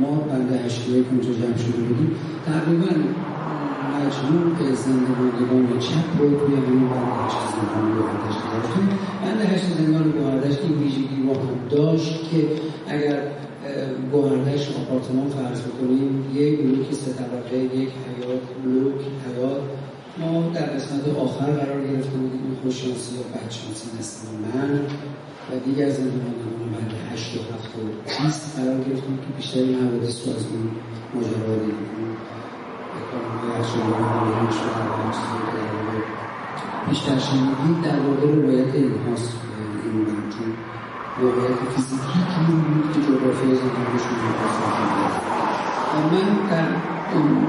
[0.00, 2.10] ما بنده هشتیه که اونجا جمع شده بودیم.
[2.46, 2.86] تقریبا
[4.02, 8.88] مجموع زندگانگان چپ رو توی همین بند هشت زندگان گوهردش داشتیم
[9.22, 12.48] بند هشت زندگان گوهردش این ویژگی رو هم داشت که
[12.88, 13.18] اگر
[14.12, 19.62] گوهردش آپارتمان فرض بکنیم یک بلوک سه طبقه یک حیات بلوک حیات.
[20.18, 24.80] ما در قسمت آخر قرار گرفته بودیم این خوششانسی یا بدشانسی نسل من
[25.50, 27.80] و دیگر زندگانگان بند هشت و هفت و
[28.22, 30.70] بیست قرار گرفتیم که بیشتری حوادث رو از اون
[31.14, 32.16] ماجرا دیدیم.
[36.88, 39.36] بیشتر شنیدید در واقع روایت این هاست
[39.84, 40.52] این چون
[41.20, 44.18] روایت فیزیکی که این بود که جغرافی زندگیشون
[46.12, 46.68] من در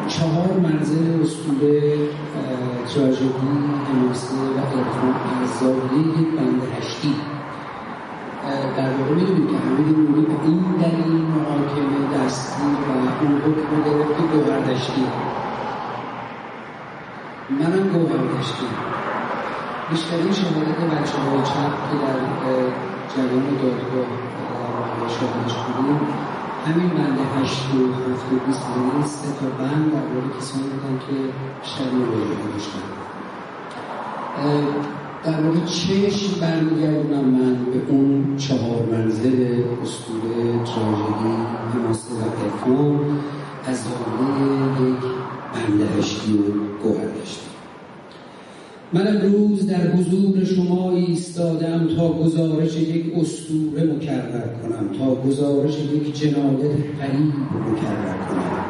[0.07, 2.09] چهار منزل اسطوره
[2.87, 3.53] تراژدی
[3.87, 7.15] حماسه و عرفان از زاویه یک بند هشتی.
[8.77, 12.91] در واقع می‌دونید که همه دیگه به این دلیل محاکمه دستی و
[13.21, 15.05] اون حکم گرفت که گوهردشتی
[17.59, 18.67] منم گوهردشتی
[19.89, 22.19] بیشترین شهادت بچه های چپ که در
[23.15, 24.09] جریان دادگاه
[25.09, 25.99] شاهدش بودیم
[26.65, 28.61] همین بند هشت و هفت و بیست
[28.93, 31.15] این سه تا بند در مورد کسانی بودن که
[31.61, 32.79] بیشترین رویه داشتن.
[35.23, 41.33] در واقع چشم برمیگردونم من به اون چهار منزل اسطوره تراژدی
[41.73, 43.19] حماسه و عرفان
[43.65, 44.99] از زاویه یک
[45.53, 46.41] بندهشتی و
[46.83, 47.42] گوهردشتی
[48.93, 56.19] من امروز در حضور شما ایستادم تا گزارش یک اسطوره مکرر کنم تا گزارش یک
[56.19, 57.33] جنایت قریب
[57.71, 58.63] مکرر کنم.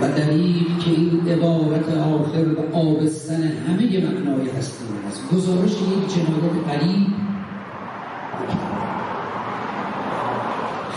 [0.00, 6.68] و دلیل که این عبارت آخر و آبستن همه معنای هستی است گزارش یک جنایت
[6.68, 7.06] قریب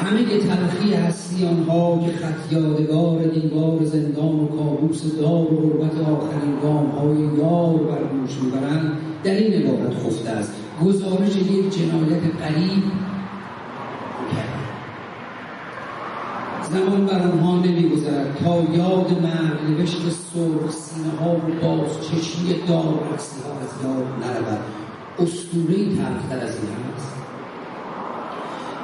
[0.03, 6.59] همه تلخی هستی آنها که خط یادگار دیوار زندان و کابوس دار و غربت آخرین
[6.63, 8.91] گام های یار بر دوش می‌برند
[9.23, 10.53] در این عبارت خفته است.
[10.85, 12.83] گزارش یک جنایت قریب
[16.71, 22.83] زمان بر آنها نمیگذرد تا یاد مرگ نوشت سرخ سینه ها و باز چشمی دار
[22.83, 23.35] ها از
[23.83, 24.59] یاد نرود.
[25.19, 27.16] اسطورهای تلختر از این هست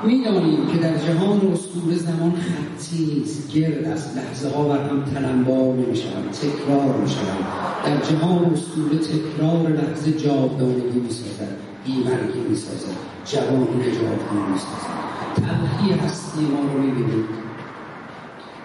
[0.06, 5.76] می‌دانیم که در جهان اسطوره زمان خطی نیست گرد است لحظه ها بر هم تلمبار
[5.76, 7.46] نمی‌شوند تکرار می‌شوند
[7.86, 15.04] در جهان اسطوره تکرار لحظه جاودانگی می‌سازد بیمرگی می‌سازد جوانی نجاتگی می‌سازد.
[15.36, 17.26] تلخی هستی ما رو می‌بینید.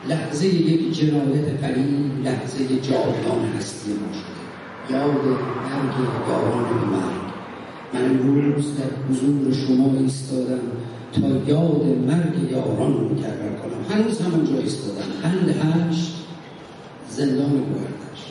[0.09, 4.44] لحظه یک جنایت قلیل لحظه جاودان هستی ما شده.
[4.90, 5.24] یاد
[5.65, 5.97] مرگ
[6.28, 7.28] یاران مرگ.
[7.94, 10.60] من امروز در حضور شما ایستادم.
[11.12, 13.94] تا یاد مرگ یاران رو مکرر کنم.
[13.94, 15.02] هنوز همونجا ایستادم.
[15.22, 16.14] قند هشت
[17.09, 18.22] زندان گوهردش.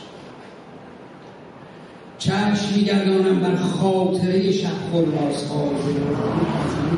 [2.18, 5.70] چشم میگردانم بر خاطره شب خورباز ها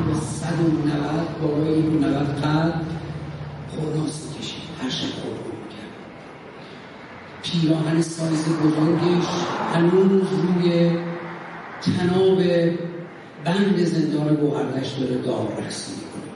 [0.08, 2.74] به صد و نوت بالای نوت قد
[3.70, 5.40] خورناس می‌کشید هر شب خورد
[7.42, 9.26] پیراهن سایز بزرگش
[9.74, 10.90] هنوز روی
[11.82, 12.38] تناب
[13.44, 16.32] بند زندان گوهردش داره دار رقصی می‌کنه.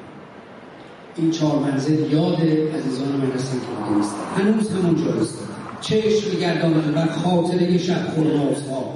[1.16, 2.40] این چهار منزل یاد
[2.76, 5.44] عزیزان من هستن که نیستن هنوز همونجا هستن
[5.80, 8.06] چشم میگردانم بر خاطره شب
[8.70, 8.94] ها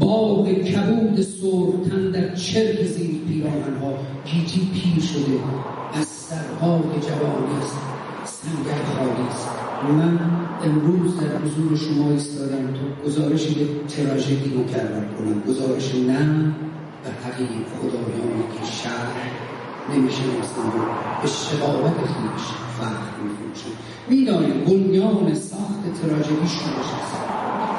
[0.00, 5.38] باغ کبود سرختن در چرک زیر پیراهن ها گیتی پیر شده.
[5.94, 7.76] از سرهای جوانی است.
[8.24, 9.48] سنگر خالی است.
[9.88, 10.18] من
[10.64, 13.46] امروز در حضور شما ایستادم تا گزارش
[13.88, 15.42] تراژدی رو کنم.
[15.48, 16.54] گزارش نه
[17.04, 19.46] و حقیق خدایانی که شهر
[19.94, 20.70] نمیشه و
[21.22, 22.46] به شقاوت خیش
[22.78, 23.74] فخر میفروشن
[24.08, 27.16] می‌دانیم بنیان ساخت تراژدی شورش است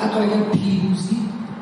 [0.01, 1.17] حتی اگر پیروزی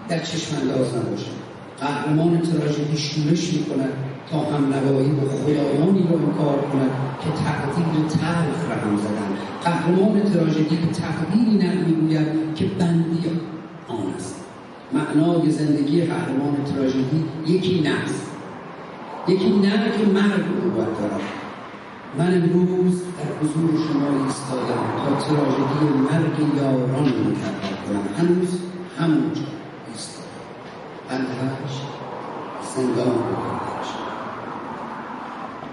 [0.09, 1.31] در چشم انداز نباشه.
[1.79, 3.93] قهرمان تراژدی شورش می‌کند
[4.31, 6.91] تا هم نوایی و خدایانی را انکار کند
[7.23, 9.31] که تقدیر تلخ رقم زدن
[9.63, 13.23] قهرمان تراژدی به تقدیری نه می‌گوید که بندی
[14.93, 17.95] معنای زندگی قهرمان تراژدی یکی نه
[19.27, 21.21] یکی نه که مرگ رو باید دارد
[22.17, 28.03] من امروز در حضور شما ایستادم تا تراژدی مرگ یاران رو مکرر کنم.
[28.17, 28.59] هنوز
[28.99, 29.41] همونجا
[29.93, 30.25] ایستادم.
[31.09, 31.75] بندهش
[32.75, 33.89] زندان بکنش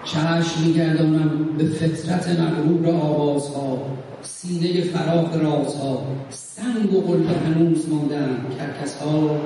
[0.05, 3.79] چشم میگردانم به فطرت مغرور آوازها.
[4.23, 9.37] سینه فراغ رازها سنگ و قلب هنوز ماندن کرکس ها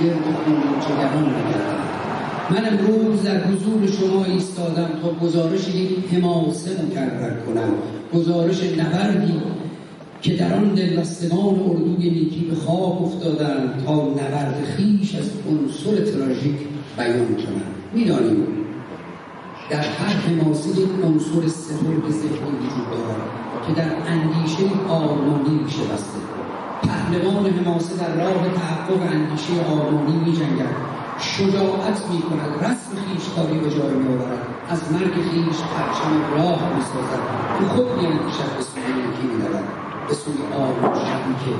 [0.00, 1.34] گرد خون جگران
[2.50, 7.72] من امروز در حضور شما ایستادم تا گزارش یک حماسه مکرر کنم.
[8.14, 9.40] گزارش نبردی
[10.22, 16.56] که در آن دلبستگان اردوی نیکی به خواب افتادند تا نبرد خیش از عنصر تراژیک
[16.96, 18.46] بیان کنم می‌دانیم
[19.70, 23.43] در هر حماسه یک عنصر سترگ ذهنی وجود دارد.
[23.66, 26.18] که در اندیشه آرمانی میشه بسته
[26.82, 30.76] پهلوان حماسه در راه تحقق اندیشه آرمانی می جنگد
[31.18, 32.94] شجاعت می کند رسم
[33.36, 37.22] کاری به جای می آورد از مرگ خیش پرچم راه می سازد
[37.58, 39.64] که خود می اندیشد به سوی نیکی می دارد
[40.08, 41.54] به سوی آرمان شبی که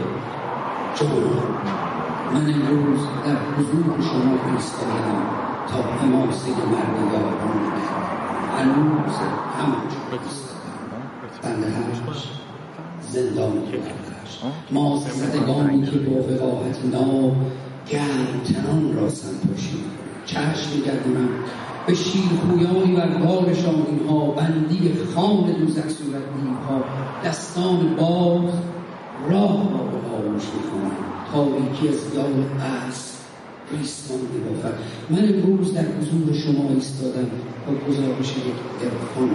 [2.35, 5.19] من امروز در حضور شما ایستادم
[5.69, 7.35] تا حماسه مرگ یاران
[8.59, 9.17] هنوز
[9.59, 10.64] همانجا ایستادم
[11.45, 11.67] بنده
[13.13, 14.41] زندان کردش
[14.71, 17.37] ما زدگانی که با وقاحت ناب
[17.89, 19.85] گرم تنان را سنپاشی
[20.27, 21.29] چشم میگردونم.
[21.87, 26.23] به شیرخویانی بر بارشان اینها بندی خان دوزک صورت
[26.69, 26.85] ها
[27.25, 28.55] دستان باز
[29.31, 30.97] راه را به آغوش می‌کنم.
[31.33, 33.15] تاریکی از یال قصد
[33.73, 34.75] ریسمان میبافد
[35.11, 37.27] من امروز در حضور شما ایستادم
[37.67, 39.31] با گزارش یک عرفان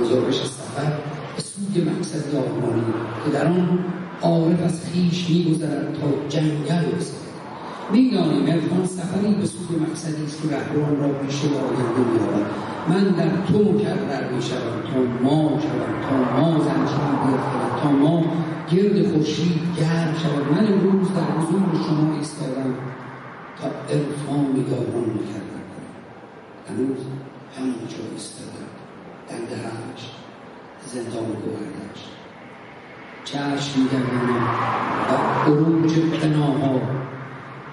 [0.00, 0.40] گزارش
[0.78, 0.92] سفر
[1.36, 2.84] به سوی مقصد آرمانی
[3.24, 3.78] که در آن
[4.22, 7.28] عارف از خیش میگذرد تا جنگل رسد
[7.92, 12.46] می‌دانیم عرفان سفری به سوی مقصدی است که رهروان را پیش آینده مییابد
[12.88, 18.24] من در تو مکرر می‌شوم تا ما شوم تا ما زنجیر بیفتد تا ما
[18.70, 22.74] گرد خورشید گرم شود من امروز در حضور شما ایستادم
[23.60, 25.94] تا عرفان یاران مکرر کنم.
[26.68, 26.98] هنوز
[27.58, 28.68] همونجا ایستادم.
[29.28, 30.27] دندهش
[30.86, 32.00] زندان گوهردش
[33.24, 34.46] چشم میگردانم
[35.10, 35.92] و عروج
[36.22, 36.80] قناها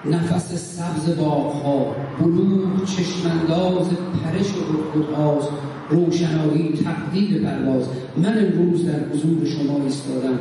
[0.04, 3.88] نفس سبز باغها بلوغ چشمانداز
[4.24, 4.52] پرش
[4.92, 5.48] خودهاست
[5.90, 7.88] روشنایی تقدیر پرواز.
[8.16, 10.38] من امروز در حضور شما ایستادم.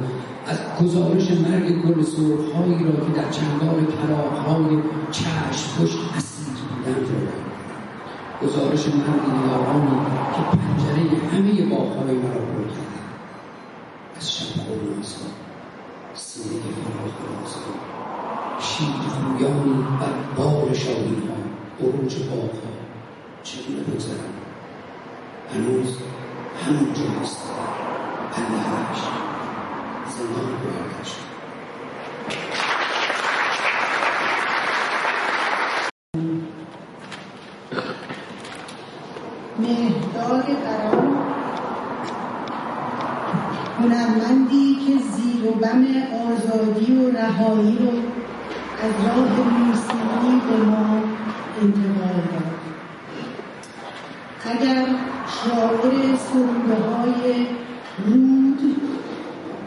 [0.47, 4.77] از گزارش مرگ گل سرخهایی را که در چنگال کلاقهای
[5.11, 6.55] چشم پشت اسیر
[6.85, 7.44] بودن رو
[8.43, 10.05] گزارش مردی نیارانی
[10.35, 13.01] که پنجره همه باغهای مرا پر کرده
[14.17, 15.29] از شب خورنازها
[16.13, 17.55] سینه فراخ
[18.59, 21.35] شیر خویانی بر بار شاهی ها
[21.79, 22.75] بروج باغها.
[23.43, 24.33] چگونه بگذرم
[25.53, 25.97] هنوز
[26.65, 27.41] همونجا هست
[28.31, 29.01] پندهرش
[30.17, 31.24] زندان برگشت.
[39.59, 41.15] مهداد قرار.
[43.79, 45.85] هنرمندی که زیر و بم
[46.27, 47.89] آزادی و رهایی رو
[48.83, 51.01] از راه موسیقی به ما
[51.61, 52.55] انتقال داد.
[54.45, 54.85] اگر
[55.43, 57.47] شاعر سروده های
[58.05, 58.59] رود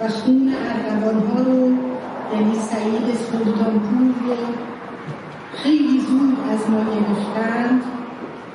[0.01, 1.73] و خون اردوان ها رو
[2.35, 4.37] یعنی سعید سلطانپور رو
[5.53, 7.98] خیلی زود از ما گرفتند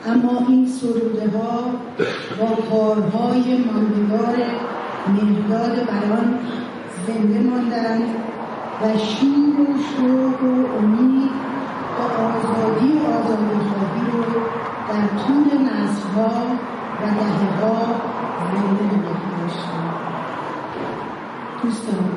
[0.07, 1.63] اما این سروده ها
[2.39, 4.35] با کارهای ماندگار
[5.07, 6.39] مهداد بران
[7.07, 8.01] زنده ماندند
[8.81, 11.29] و شور و شوق و امید
[11.99, 14.23] و آزادی و آزادی خواهی رو
[14.89, 16.43] در طول نسلها
[17.01, 17.85] و دهه ها
[18.53, 19.93] زنده نگه داشتند
[21.63, 22.09] دوستان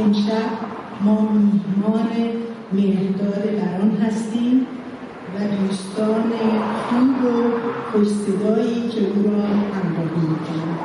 [0.00, 0.50] امشب
[1.00, 2.08] ما میهمان
[2.72, 4.66] مهداد بران هستیم.
[5.36, 6.32] و دوستان
[6.88, 7.50] خوب و
[7.92, 10.78] خوشصدایی که او را همراهی می‌کنند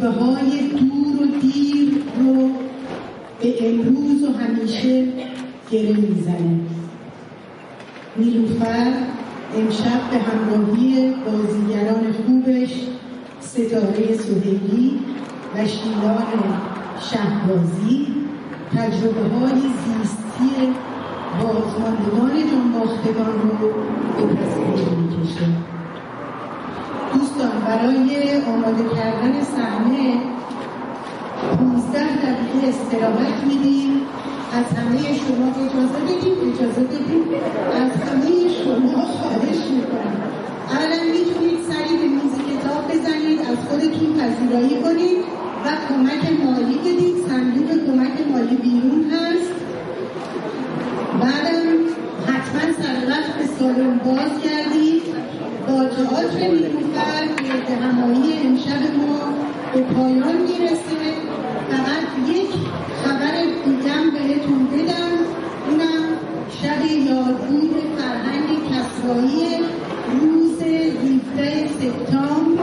[0.00, 2.50] تجربه های دور و دیر رو
[3.40, 5.06] به امروز و همیشه
[5.70, 6.60] گره می‌زنه.
[8.16, 8.92] نیلوفر
[9.56, 12.74] امشب به همراهی بازیگران خوبش
[13.40, 14.98] ستاره سهیلی
[15.54, 16.24] و شیلان
[17.00, 18.06] شهبازی
[18.76, 20.68] تجربه های زیستی
[21.42, 23.68] بازماندگان جنباختگان رو
[24.26, 25.46] به تصویر می‌کشه.
[27.70, 30.20] برای آماده کردن صحنه
[31.58, 33.90] 15 دقیقه استراحت میدیم.
[34.52, 37.26] از همه شما اجازه بدید اجازه بدید.
[37.82, 38.30] از همه
[38.64, 40.16] شما خواهش می‌کنم.
[40.70, 45.18] اولا می‌تونید سری به میز کتاب بزنید از خودتون پذیرایی کنید
[45.64, 47.16] و کمک مالی بدید.
[47.28, 49.52] صندوق کمک مالی بیرون هست.
[51.20, 51.68] بعدم
[52.26, 54.89] حتما سر وقت به سالن باز کردید
[55.80, 57.24] با تئاتر نیلوفر
[57.68, 59.18] به همایی امشب ما
[59.74, 61.00] به پایان می‌رسه.
[61.70, 62.50] فقط یک
[63.04, 65.12] خبر دیگم بهتون بدم.
[65.70, 66.04] اونم
[66.62, 69.56] شب یادبود فرهنگ کسرایی
[70.20, 72.62] روز 17 سپتامبر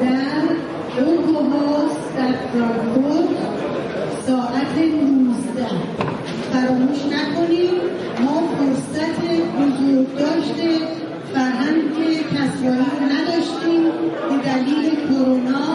[0.00, 3.28] در اوگوهاس در فرانکفورت
[4.26, 5.66] ساعت 19
[6.52, 7.70] فراموش نکنید
[8.20, 9.20] ما فرصت
[9.58, 10.87] بزرگ داشته
[12.68, 13.82] کسرایی رو نداشتیم.
[14.28, 15.66] به دلیل کرونا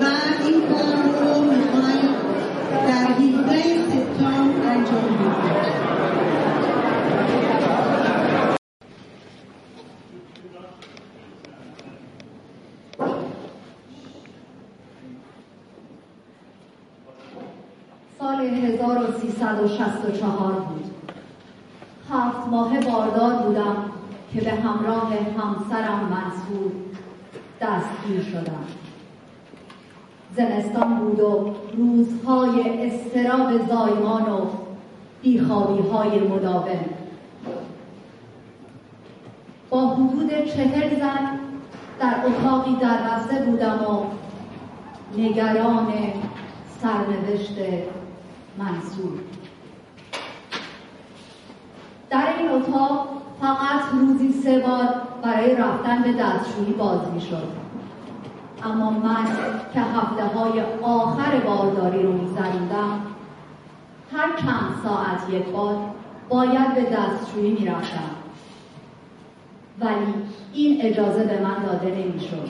[0.00, 0.02] و
[0.44, 2.12] این کار رو می‌خوایم
[2.88, 3.54] در 17
[3.90, 5.34] سپتامبر انجام بدیم.
[18.18, 20.84] سال 1364 بود.
[22.10, 23.95] هفت ماه باردار بودم.
[24.32, 26.72] که به همراه همسرم منصور
[27.60, 28.64] دستگیر شدم.
[30.36, 34.46] زمستان بود و روزهای استراب زایمان و
[35.22, 36.84] بیخوابی های مداوم.
[39.70, 41.38] با حدود چهل زن
[42.00, 44.04] در اتاقی در بسته بودم و
[45.18, 45.92] نگران
[46.82, 47.56] سرنوشت
[48.58, 49.18] منصور
[52.10, 53.08] در این اتاق
[53.40, 54.88] فقط روزی سه بار
[55.22, 57.48] برای رفتن به دستشویی باز می شد
[58.64, 59.24] اما من
[59.74, 63.00] که هفته های آخر بارداری رو میگذروندم
[64.12, 65.76] هر چند ساعت یک بار
[66.28, 68.10] باید به دستشویی می‌رفتم.
[69.80, 70.14] ولی
[70.52, 72.48] این اجازه به من داده نمی‌شد.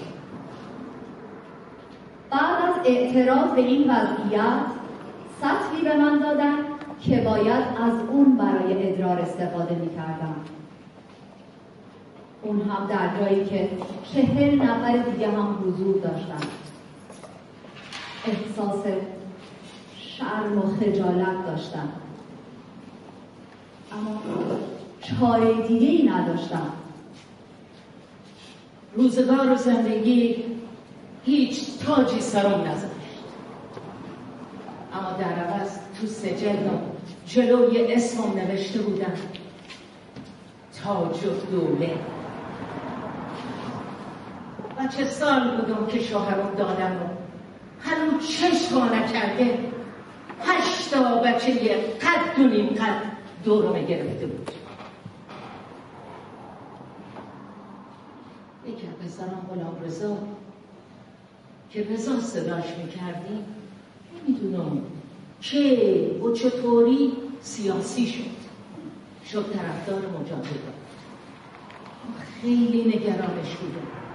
[2.31, 4.61] بعد از اعتراض به این وضعیت
[5.41, 6.57] سطحی به من دادن
[7.01, 10.35] که باید از اون برای ادرار استفاده می‌کردم.
[12.43, 13.69] اون هم در جایی که
[14.15, 16.49] چهل نفر دیگه هم حضور داشتن.
[18.27, 18.85] احساس
[19.99, 21.89] شرم و خجالت داشتم
[23.93, 24.21] اما
[25.01, 26.73] چاره دیگه ای نداشتم
[28.95, 30.45] روزگار و زندگی
[31.25, 32.91] هیچ تاجی سرم نزد.
[34.93, 36.81] اما در عوض تو سجلم
[37.27, 39.15] جلوی اسمم نوشته بودم
[40.85, 41.95] تاج و دوله.
[44.79, 47.07] و چه سال بودم که شوهرم دادم رو.
[47.81, 49.59] هنوز چشم نکرده.
[50.47, 51.53] هشتا بچه
[52.01, 53.03] قد و نیم قد
[53.45, 54.51] دورمه گرفته بود.
[58.67, 60.19] یکی پسرم غلام رضا
[61.71, 63.45] که رضا صداش می‌کردیم
[64.29, 64.83] نمی‌دونم
[65.41, 68.37] که و چطوری سیاسی شد.
[69.33, 70.77] شد طرفدار مجاهدان
[72.43, 74.06] خیلی نگرانش بودم.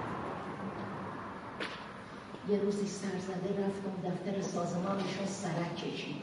[2.48, 6.18] یه روزی سرزده رفتم دفتر سازمانشون سرک کشیدم.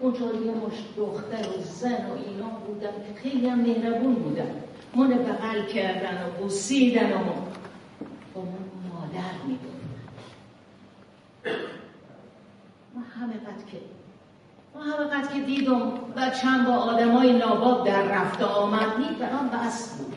[0.00, 4.62] اونجا یه مش دختر و زن و اینا بودن که خیلی هم مهربون بودن.
[4.94, 7.24] من بغل کردن و بوسیدن و
[8.34, 9.78] با من مادر می‌گفت
[12.94, 13.80] ما همه قد که
[14.74, 20.16] محبقت که دیدم و چند با آدمای ناباب در رفت آمد نید برام بس بود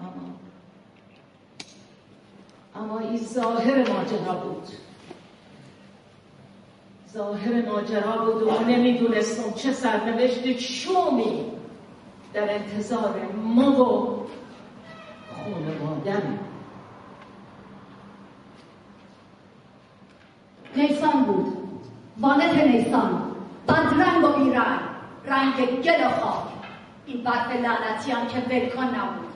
[0.00, 0.34] اما
[2.78, 4.68] اما این ظاهر ماجرا بود.
[7.12, 11.44] ظاهر ماجرا بود و نمی‌دونستم چه سرنوشت شومی
[12.32, 14.26] در انتظار ما و
[15.34, 16.38] خانوادم
[20.76, 21.52] نیسان بود.
[22.20, 23.24] وانت نیسان.
[23.68, 24.80] رنگ و بیرنگ.
[25.24, 26.32] رنگ گل و
[27.06, 29.27] این برف لعنتی هم که ولکن نبود.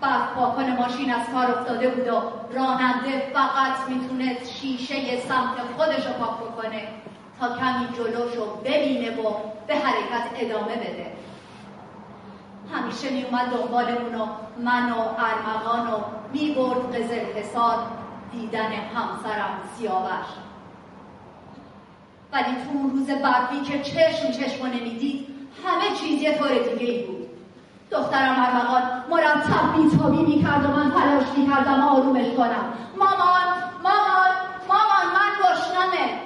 [0.00, 2.22] برف پاکن ماشین از کار افتاده بود و
[2.54, 6.88] راننده فقط می‌تونست شیشه سمت خودش رو پاک بکنه
[7.40, 9.34] تا کمی جلوش رو ببینه و
[9.66, 11.06] به حرکت ادامه بده.
[12.74, 14.26] همیشه میومد دنبالمون و
[14.64, 15.98] من و ارمغان و
[16.32, 17.78] می‌برد قزل حسار
[18.32, 20.26] دیدن همسرم سیاوش.
[22.32, 25.26] ولی تو اون روز برفی که چشم چشم نمی‌دید
[25.64, 27.19] همه چیز یه طور دیگه ای بود.
[27.90, 32.72] دخترم ارمغان مرتب بیتابی می‌کرد و من تلاش می‌کردم آرومش کنم.
[32.96, 33.42] مامان
[33.82, 34.30] مامان
[34.68, 36.20] مامان من گشنمه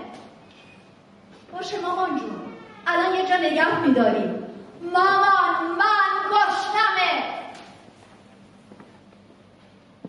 [1.53, 2.41] باشه مامان جون
[2.87, 4.45] الان یه جا نگه میداریم.
[4.83, 7.23] مامان من گشنمه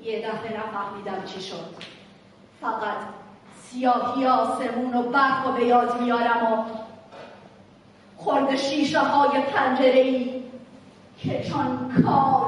[0.02, 1.76] یه دفعه نفهمیدم چی شد.
[2.62, 2.98] فقط
[3.64, 6.66] سیاهی آسمون و برق و به یاد میارم و
[8.18, 10.45] خورد شیشه های پنجره ای
[11.26, 12.46] که چون کار.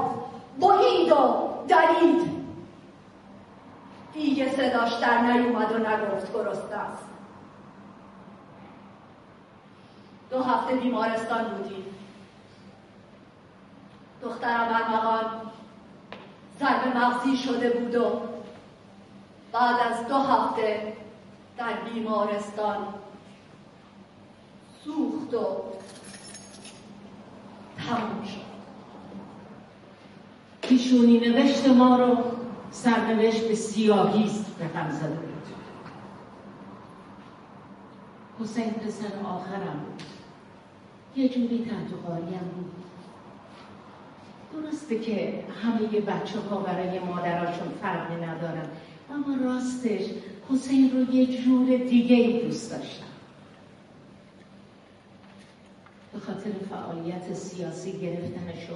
[0.60, 2.38] بهید و درید
[4.12, 7.08] دیگه صداش در نیومد و نگفت گرست است.
[10.30, 11.84] دو هفته بیمارستان بودیم.
[14.22, 15.24] دخترم ارمغان
[16.60, 18.20] ضرب مغزی شده بود و
[19.52, 20.92] بعد از دو هفته
[21.56, 22.94] در بیمارستان
[24.84, 25.46] سوخت و
[27.78, 28.47] تموم شد.
[30.62, 32.18] پیشونی نوشت ما رو
[32.70, 34.44] سرنوشت به سیاهی است
[34.74, 35.28] هم زده بود.
[38.40, 40.02] حسین پسر آخرم بود.
[41.16, 42.72] یه جوری تحت بود.
[44.52, 48.66] درسته که همه بچه ها برای مادراشون فرقی ندارن
[49.14, 50.02] اما راستش
[50.50, 53.04] حسین رو یه جور دیگه دوست داشتم.
[56.12, 58.74] به خاطر فعالیت سیاسی گرفتنشو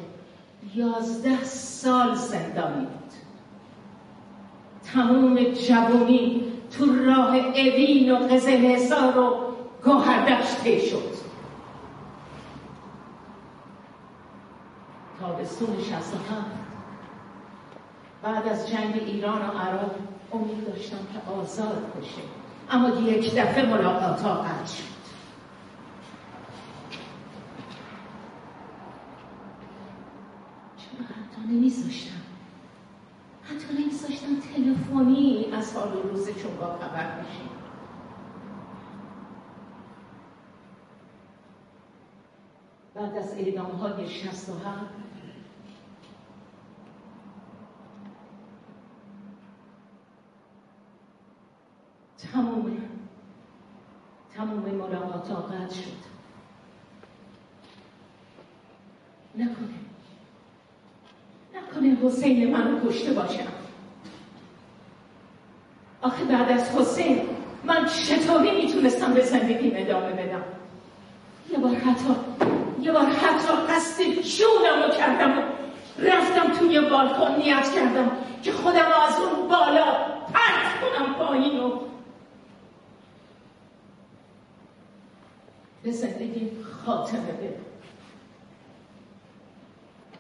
[0.75, 3.13] یازده سال زندانی بود.
[4.93, 8.79] تمام جوانی تو راه اوین و قزل
[9.19, 9.35] و
[9.85, 11.13] گوهردشت شد.
[15.21, 16.15] تابستون شست
[18.23, 19.95] بعد از جنگ ایران و عراق
[20.33, 22.23] امید داشتم که آزاد بشه
[22.71, 24.93] اما یک دفعه ملاقات ها قطع شد
[30.77, 32.21] چرا حتی نمیذاشتم
[33.45, 37.49] حتی نمیذاشتم تلفنی از حال و روزشون با خبر بشیم
[42.95, 44.53] بعد از اعدام های شست و
[52.19, 52.77] تموم
[54.35, 56.13] تموم ملاقات قطع شد.
[59.35, 59.92] نکنه.
[61.73, 63.53] نکنه حسین منو کشته باشم.
[66.03, 67.21] آخه بعد از حسین
[67.65, 70.43] من چطوری می‌تونستم به زندگی ادامه بدم؟
[71.51, 72.15] یه بار حتی
[72.81, 75.43] یه بار حتی قصد جونم رو کردم و
[75.99, 78.11] رفتم توی بالکن نیت کردم
[78.43, 79.85] که خودم از اون بالا
[80.33, 81.79] پرت کنم پایین و
[85.83, 86.51] به زندگی
[86.87, 87.62] خاتمه بده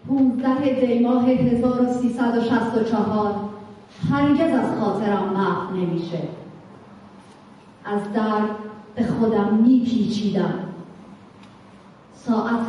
[0.09, 3.35] 15 دی ماه 1364
[4.11, 6.19] هرگز از خاطرم محو نمیشه.
[7.85, 8.43] از در
[8.95, 10.55] به خودم میپیچیدم.
[12.15, 12.66] ساعت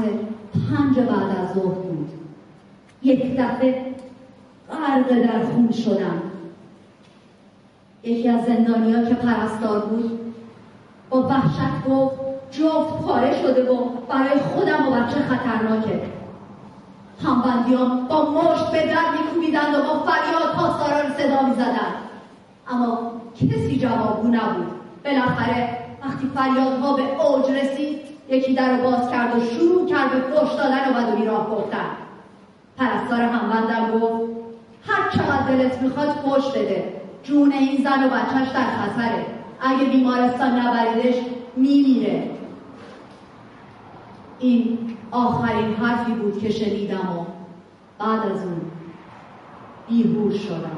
[0.54, 2.10] پنج بعد از ظهر بود.
[3.04, 3.86] یک دفعه
[4.72, 6.22] غرق در خون شدم.
[8.04, 10.20] یکی از زندانیا که پرستار بود
[11.10, 12.16] با وحشت گفت
[12.52, 16.02] جفت پاره شده و برای خودم و بچه خطرناکه.
[17.26, 21.96] همبندیان با مشت به در میکوبیدند و با فریاد پاسدارا رو صدا می‌زدند.
[22.68, 24.68] اما کسی جوابگو نبود.
[25.06, 30.20] بالاخره وقتی فریادها به اوج رسید یکی در رو باز کرد و شروع کرد به
[30.20, 31.86] فش دادن و بد و بیراه گفتن.
[32.78, 34.32] پرستار همبندم گفت
[34.88, 36.94] هر چقدر دلت می‌خواد خوش بده.
[37.24, 39.26] جون این زن و بچهش در خطره.
[39.62, 41.16] اگه بیمارستان نبریدش
[41.56, 42.30] میمیره.
[44.40, 44.78] این
[45.14, 47.26] آخرین حرفی بود که شنیدم و
[48.00, 48.62] بعد از اون
[49.90, 50.78] بیهوش شدم.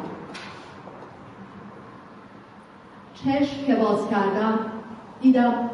[3.14, 4.60] چشم که باز کردم
[5.22, 5.70] دیدم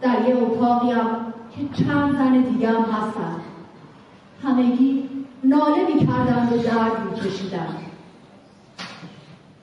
[0.00, 1.06] در یه اتاقیم
[1.56, 3.40] که چند زن دیگه هم هستن.
[4.44, 5.08] همگی
[5.44, 7.76] ناله می‌کردن و درد میکشیدن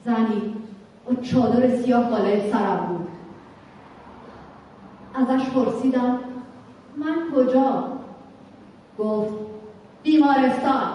[0.06, 0.56] زنی
[1.10, 3.08] و چادر سیاه بالای سرم بود.
[5.14, 6.20] ازش پرسیدم
[6.98, 8.01] من کجا؟
[9.00, 9.34] گفت
[10.04, 10.92] بیمارستان.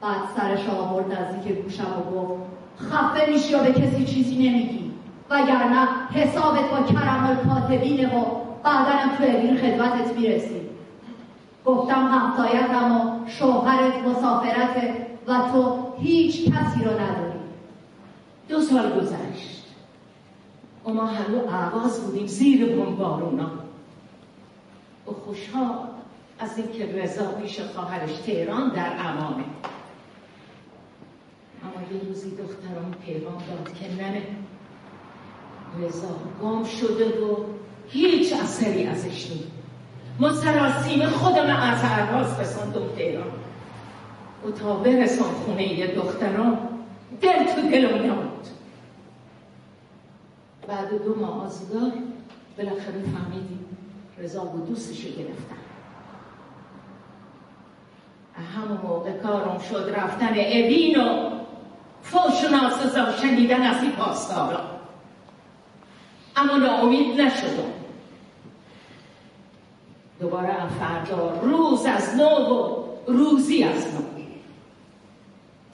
[0.00, 2.42] بعد سرش آورد نزدیک گوشم و گفت
[2.78, 4.92] خفه میشی و به کسی چیزی نمیگی.
[5.30, 8.24] وگرنه حسابت با کرم الکاتبینه و
[8.62, 10.60] بعدنم تو اوین خدمتت می‌رسی.
[11.64, 17.38] گفتم همسایتم و شوهرت مسافرته و تو هیچ کسی رو نداری.
[18.48, 19.64] دو سال گذشت.
[20.86, 23.50] و ما هنو عواز بودیم زیر بمبارونا
[25.06, 25.95] و خوشحال.
[26.38, 29.44] از اینکه رضا پیش خواهرش تهران در امانه
[31.62, 34.22] اما یه روزی دخترم پیغام داد که ننه
[35.80, 37.44] رضا گام شده و
[37.88, 39.50] هیچ اثری ازش نیست.
[40.20, 43.30] ما سراسیم خودم از عرباز رساندم تهران.
[44.46, 46.58] و تا برسان خونه یه دختران
[47.20, 48.46] دل تو دلم نمود.
[50.68, 51.92] بعد دو ماه آزگار
[52.58, 53.66] بالاخره فهمیدیم
[54.18, 55.65] رضا و دوستشو گرفتن.
[58.42, 61.30] همون موقع کارم شد رفتن ابین و
[62.02, 64.60] فوش و ناسزا شنیدن از این پاسدارا.
[66.36, 67.72] اما ناامید نشدم
[70.20, 74.00] دوباره فردا روز از نو و روزی از نو.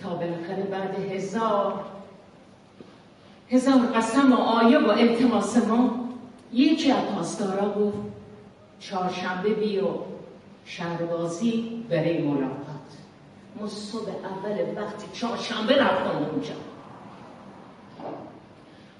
[0.02, 1.84] تا بالاخره بعد هزار
[3.50, 6.08] هزار قسم و آیه و التماس ما
[6.52, 7.98] یکی از پاسدارا گفت
[8.80, 10.11] چهارشنبه بیا
[10.64, 12.62] شهربازی برای ملاقات.
[13.60, 16.54] ما صبح اول وقتی چهارشنبه رفتم اونجا.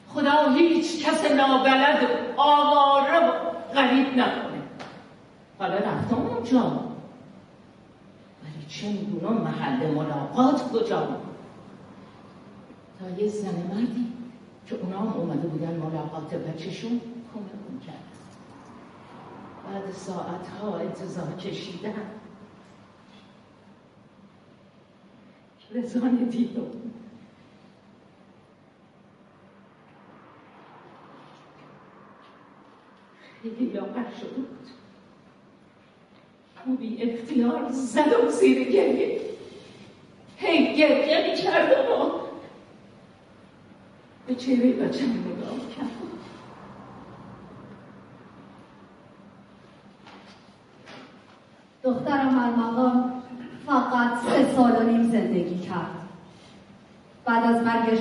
[0.09, 3.33] خدا هیچ کس نابلد و آواره و
[3.75, 4.63] غریب نکنه.
[5.59, 6.63] حالا رفتم اونجا.
[8.43, 11.09] ولی چه می‌دونم محل ملاقات کجا
[12.99, 14.13] تا یه زن مردی
[14.67, 17.01] که اونا هم اومده بودن ملاقات بچهشون
[19.73, 22.11] بعد ساعت ها انتظار کشیدن.
[25.75, 26.63] رزان دیدم
[33.43, 34.69] خیلی لاغر شده بود.
[36.67, 39.21] اما بی اختیار زدم زیر گریه.
[40.37, 42.11] هی گریه می کردم
[44.27, 46.02] به چهره بچه نگاه کردم
[51.85, 53.13] دخترم المقام
[53.67, 55.91] فقط سه سال و نیم زندگی کرد.
[57.25, 57.99] بعد از مرگش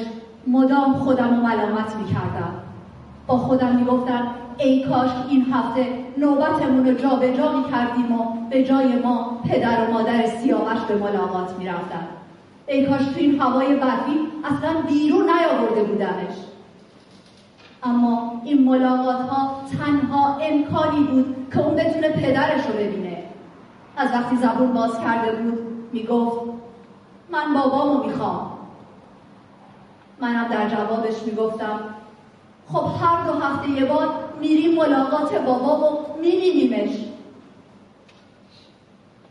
[0.47, 2.53] مدام خودم رو ملامت می‌کردم.
[3.27, 4.27] با خودم می‌گفتم
[4.57, 5.87] ای کاش این هفته
[6.17, 10.95] نوبتمون رو جا به جا می‌کردیم و به جای ما پدر و مادر سیاوش به
[10.95, 12.07] ملاقات می‌رفتن.
[12.67, 16.35] ای کاش تو این هوای برفی اصلا بیرون نیاورده بودمش.
[17.83, 23.20] اما این ملاقات ها تنها امکانی بود که اون بتونه پدرش رو ببینه.
[24.02, 26.41] از وقتی زبون باز کرده بود می‌گفت
[27.30, 28.57] من بابامو می‌خوام.
[30.19, 31.80] منم در جوابش می‌گفتم
[32.68, 34.10] خب هر دو هفته یه بار
[34.40, 36.95] میریم ملاقات بابا و میبینیمش.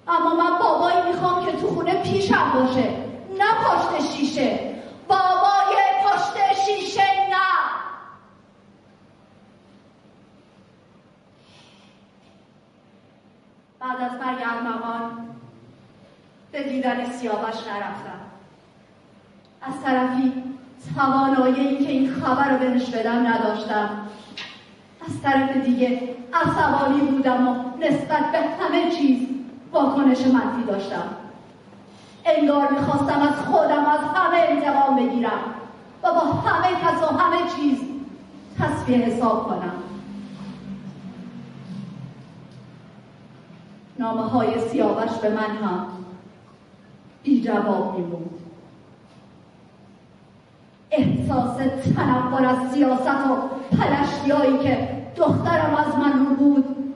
[0.08, 2.90] اما من بابایی می‌خوام که تو خونه پیشم باشه
[3.38, 4.74] نه پشت شیشه.
[5.08, 7.40] بابای پشت شیشه نه
[13.90, 15.10] بعد از مرگ ارمغان
[16.52, 18.20] به دیدن سیاوش نرفتم
[19.62, 20.32] از طرفی
[20.96, 23.88] توانایی که این خبر رو بهش بدم نداشتم.
[25.06, 29.28] از طرف دیگه عصبانی بودم و نسبت به همه چیز
[29.72, 31.08] واکنش منفی داشتم.
[32.24, 35.40] انگار می‌خواستم از خودم از همه انتقام بگیرم
[36.02, 37.78] و با همه کس و همه چیز
[38.58, 39.89] تصفیه حساب کنم.
[44.00, 45.86] نامه های سیاوش به من هم
[47.22, 48.40] بی جواب میموند.
[50.90, 51.56] احساس
[51.96, 53.36] تنفر از سیاست و
[53.76, 56.94] پلشتیایی که دخترم از من رو بود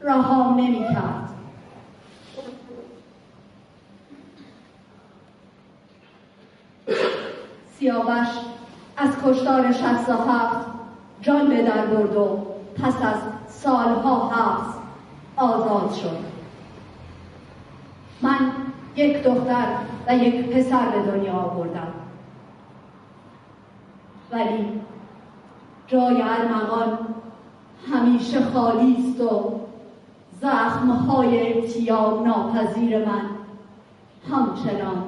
[0.00, 1.28] رها نمی کرد
[7.78, 8.28] سیاوش
[8.96, 10.66] از کشتار شست و هفت
[11.20, 12.46] جان به در برد و
[12.82, 13.16] پس از
[13.48, 14.85] سالها حبس
[15.36, 16.18] آزاد شد.
[18.22, 18.52] من
[18.96, 19.66] یک دختر
[20.08, 21.92] و یک پسر به دنیا آوردم.
[24.32, 24.80] ولی
[25.86, 26.98] جای ارمغان
[27.92, 29.60] همیشه خالی است و
[30.40, 33.22] زخمهای اتیاب ناپذیر من
[34.30, 35.04] همچنان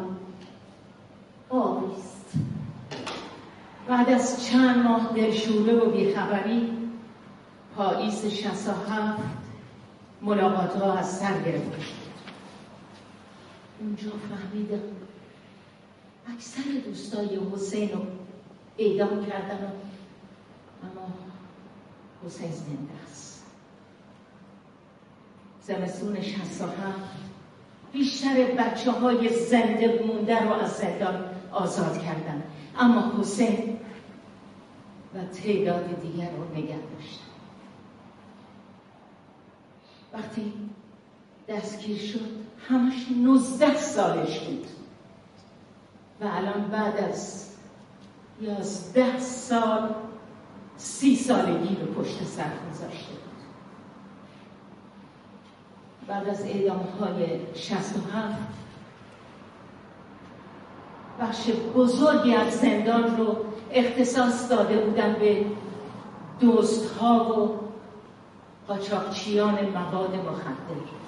[1.49, 2.33] باقی است.
[3.89, 6.73] بعد از چند ماه دلشوره و بیخبری
[7.77, 9.48] پاییز شست هفت
[10.23, 12.09] ملاقات ها از سر گرفته شد
[13.81, 14.83] اونجا فهمیدم
[16.35, 18.01] اکثر دوستای حسین رو
[18.79, 19.73] اعدام کردن
[20.83, 21.09] اما
[22.27, 23.45] حسین زنده است.
[25.63, 27.29] زمستون شست هفت
[27.93, 32.43] بیشتر بچه های زنده مونده رو از زندان آزاد کردن.
[32.79, 33.79] اما حسین
[35.15, 37.28] و تعداد دیگر رو نگه داشتن.
[40.19, 40.53] وقتی
[41.49, 42.21] دستگیر شد
[42.69, 44.67] همش نوزده سالش بود.
[46.21, 47.49] و الان بعد از
[48.41, 49.95] یازده سال
[50.77, 53.39] سی سالگی رو پشت سر گذاشته بود.
[56.09, 58.59] بعد از اعدام های شست و هفت
[61.21, 63.37] بخش بزرگی از زندان رو
[63.73, 65.47] اختصاص داده بودن به
[66.41, 67.68] دوست ها و
[68.69, 70.99] قاچاقچیان مواد مخدر.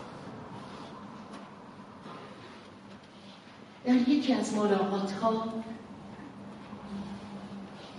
[3.84, 5.44] در یکی از ملاقات ها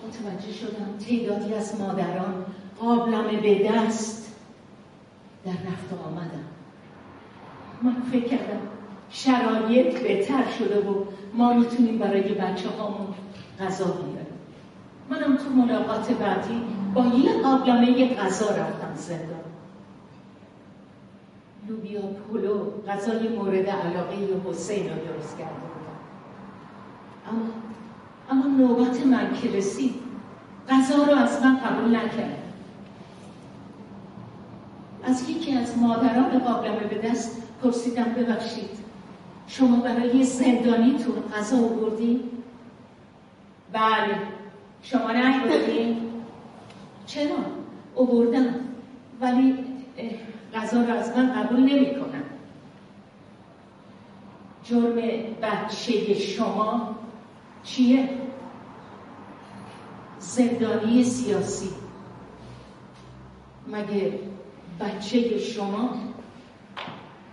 [0.07, 2.45] متوجه شدم تعدادی از مادران
[2.79, 4.35] قابلمه به دست
[5.45, 6.45] در رفت آمدن.
[7.81, 8.59] من فکر کردم
[9.09, 13.13] شرایط بهتر شده و ما می‌تونیم برای بچه هامون
[13.59, 14.25] غذا بیاریم.
[15.09, 16.61] منم تو ملاقات بعدی
[16.93, 19.50] با یه قابلمه غذا رفتم زندان.
[21.71, 24.15] لوبیا پولو غذای مورد علاقه
[24.45, 25.99] حسین رو درست کرده بودم.
[27.29, 27.45] اما
[28.29, 29.93] اما نوبت من که رسید
[30.69, 32.37] غذا رو از من قبول نکرد.
[35.03, 38.69] از یکی از مادران قابلمه به دست پرسیدم ببخشید
[39.47, 42.19] شما برای زندانیتون غذا آوردین
[43.73, 44.17] بله
[44.83, 45.97] شما نیاوردین
[47.05, 47.35] چرا؟
[47.95, 48.45] آوردم
[49.21, 49.55] ولی
[50.53, 52.23] غذا رو از من قبول نمی‌کنم.
[54.63, 54.95] جرم
[55.41, 56.95] بچه شما
[57.63, 58.09] چیه؟
[60.19, 61.69] زندانی سیاسی.
[63.67, 64.19] مگه
[64.79, 65.89] بچه شما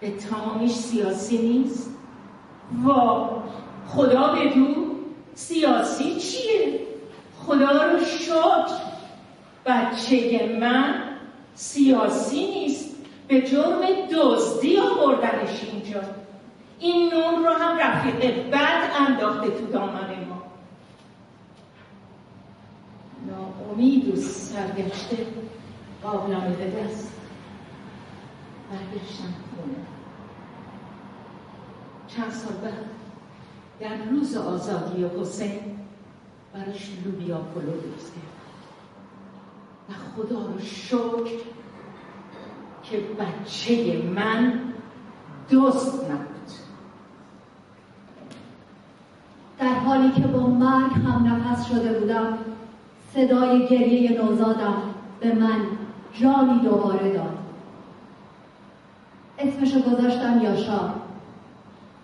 [0.03, 1.91] اتهامش سیاسی نیست؟
[2.87, 2.91] و
[3.87, 4.75] خدا بدو
[5.35, 6.81] سیاسی چیه؟
[7.47, 8.75] خدا رو شکر.
[9.67, 10.95] بچه من
[11.55, 12.88] سیاسی نیست.
[13.29, 13.81] به جرم
[14.13, 16.01] دزدی آوردنش اینجا.
[16.79, 20.43] این نون رو هم رفیق بد انداخته تو دامن ما.
[23.27, 25.27] ناامید و سرگشته
[26.03, 27.13] قابلمه به دست.
[28.71, 29.77] برگشتم خونه.
[32.09, 32.85] چند سال بعد
[33.81, 35.61] در روز آزادی حسین
[36.55, 38.39] براش لوبیا پلو درست کرد.
[39.89, 41.58] و خدا رو شکر
[42.91, 44.53] که بچه من
[45.51, 46.29] دوست نبود.
[49.59, 52.39] در حالی که با مرگ هم نفس شده بودم
[53.15, 54.83] صدای گریه نوزادم
[55.21, 55.61] به من
[56.21, 57.39] جانی دوباره داد.
[59.39, 60.81] اسمشو گذاشتم یاشا.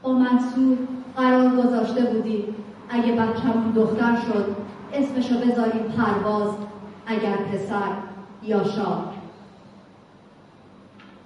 [0.03, 0.79] با منصور
[1.17, 2.45] قرار گذاشته بودیم
[2.89, 4.57] اگه بچه‌مون دختر شد
[4.93, 6.51] اسمشو بذاریم پرواز
[7.07, 7.93] اگر پسر
[8.43, 9.14] یاشا.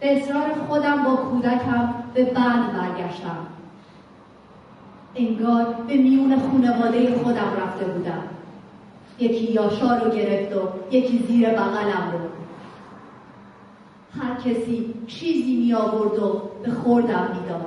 [0.00, 3.46] به اصرار خودم با کودکم به بند برگشتم.
[5.16, 8.22] انگار به میون خانواده خودم رفته بودم.
[9.20, 12.18] یکی یاشا رو گرفت و یکی زیر بغلم رو.
[14.22, 17.66] هر کسی چیزی می آورد و به خوردم می‌داد.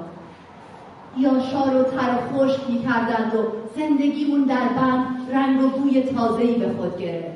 [1.18, 3.44] یاشا رو تر خشک می کردند و
[3.76, 7.31] زندگیمون در بند رنگ و بوی تازه‌ای به خود گرفت.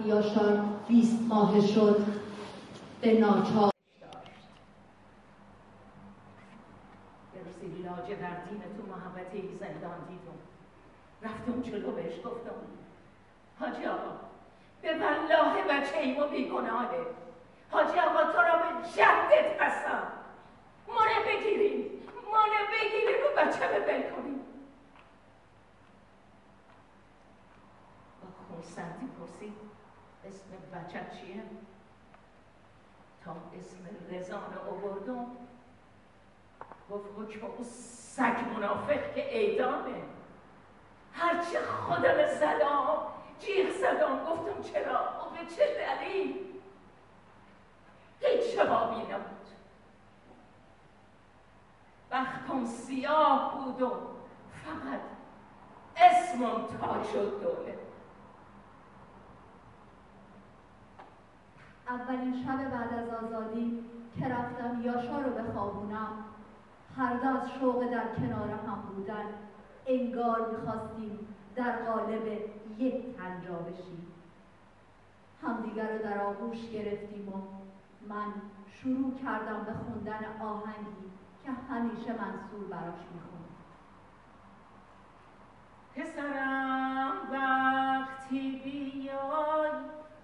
[0.00, 2.06] وقتی یاشار بیست ماه شد.
[3.00, 3.70] به ناچار.
[7.34, 10.38] یه روزی لاجوردین تو محبت زندان دیدم.
[11.22, 12.50] رفتم جلو بهش گفتم
[13.60, 14.16] حاجی آقا
[14.82, 17.06] به والله بچه ایمو بیگناهه.
[17.70, 20.02] حاجی آقا تو را به جدت قسم
[20.88, 22.02] مانه بگیرید
[22.32, 24.40] مانه بگیرید و بچه به بل کنید
[28.22, 29.69] با خونسندی پرسید
[30.24, 31.42] اسم بچه چیه؟
[33.24, 35.26] تا اسم رزان اووردم
[36.90, 40.02] گفت حکم او سگ منافق که اعدامه.
[41.12, 42.86] هرچه خودم زدم
[43.40, 46.36] جیغ زدم گفتم چرا؟ و به چه دلیل؟
[48.20, 49.40] هیچ جوابی نبود.
[52.10, 53.90] بختم سیاه بود و
[54.64, 55.00] فقط
[55.96, 57.89] اسمم تاج دوله
[61.90, 63.84] اولین شب بعد از آزادی
[64.18, 66.08] که رفتم یاشا رو بخوابونم
[66.96, 69.24] هر دو از شوق در کنار هم بودن.
[69.86, 71.18] انگار می‌خواستیم
[71.56, 72.26] در قالب
[72.78, 74.06] یک تنجا بشیم.
[75.42, 77.32] همدیگر رو در آغوش گرفتیم و
[78.08, 78.32] من
[78.68, 81.10] شروع کردم به خوندن آهنگی
[81.44, 83.50] که همیشه منصور براش می‌خوند.
[85.96, 89.70] پسرم وقتی بیای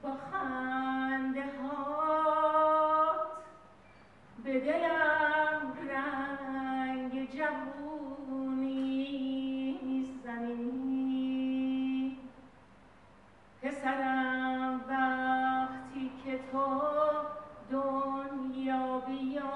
[0.07, 3.20] با خنده هات
[4.45, 8.77] به دلم رنگ جوونی
[10.24, 12.16] زنی
[13.62, 16.66] پسرم وقتی که تو
[17.70, 19.47] دنیا بیای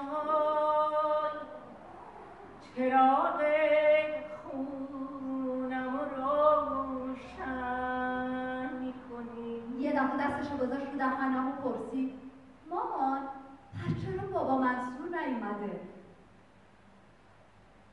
[2.75, 3.39] چراغ
[10.11, 12.13] دفعه دستشو گذاشت رو دهنم و پرسید
[12.69, 13.21] مامان
[13.73, 15.79] پس چرا بابا منصور نیومده؟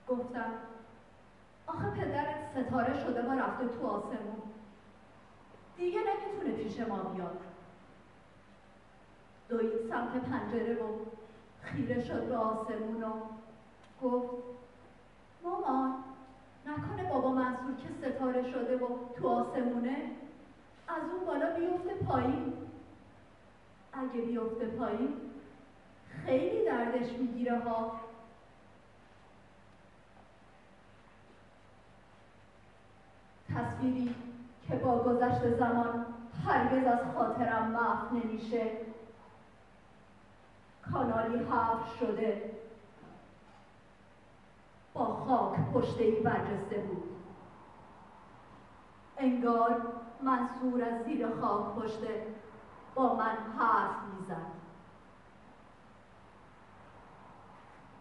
[0.08, 0.52] گفتم
[1.66, 4.42] آخه پدرت ستاره شده و رفته تو آسمون.
[5.76, 7.40] دیگه نمی‌تونه پیش ما بیاد.
[9.48, 10.88] دوید سمت پنجره و
[11.62, 13.12] خیره شد به آسمون و
[14.02, 14.30] گفت
[15.42, 15.94] مامان
[16.66, 20.17] نکنه بابا منصور که ستاره شده و تو آسمونه؟
[20.88, 22.52] از اون بالا بیفته پایین.
[23.92, 25.16] اگه بیفته پایین
[26.08, 28.00] خیلی دردش می‌گیره ها.
[33.54, 34.14] تصویری
[34.68, 36.06] که با گذشت زمان
[36.46, 38.70] هرگز از خاطرم محو نمیشه.
[40.92, 42.50] کانالی حفر شده.
[44.94, 47.02] با خاک پشته برجسته بود.
[49.18, 49.82] انگار
[50.22, 52.26] منصور از زیر خاک پشته
[52.94, 54.58] با من حرف می‌زد.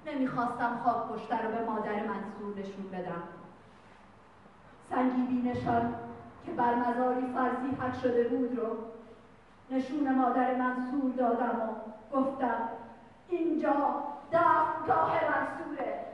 [0.06, 3.24] نمی‌خواستم خاک پشته رو به مادر منصور نشون بدم.
[4.90, 5.96] سنگی بینشان
[6.46, 8.78] که بر مزاری فرضی حک شده بود رو
[9.70, 12.70] نشون مادر منصور دادم و گفتم
[13.30, 16.06] اینجا دفنگاه منصوره.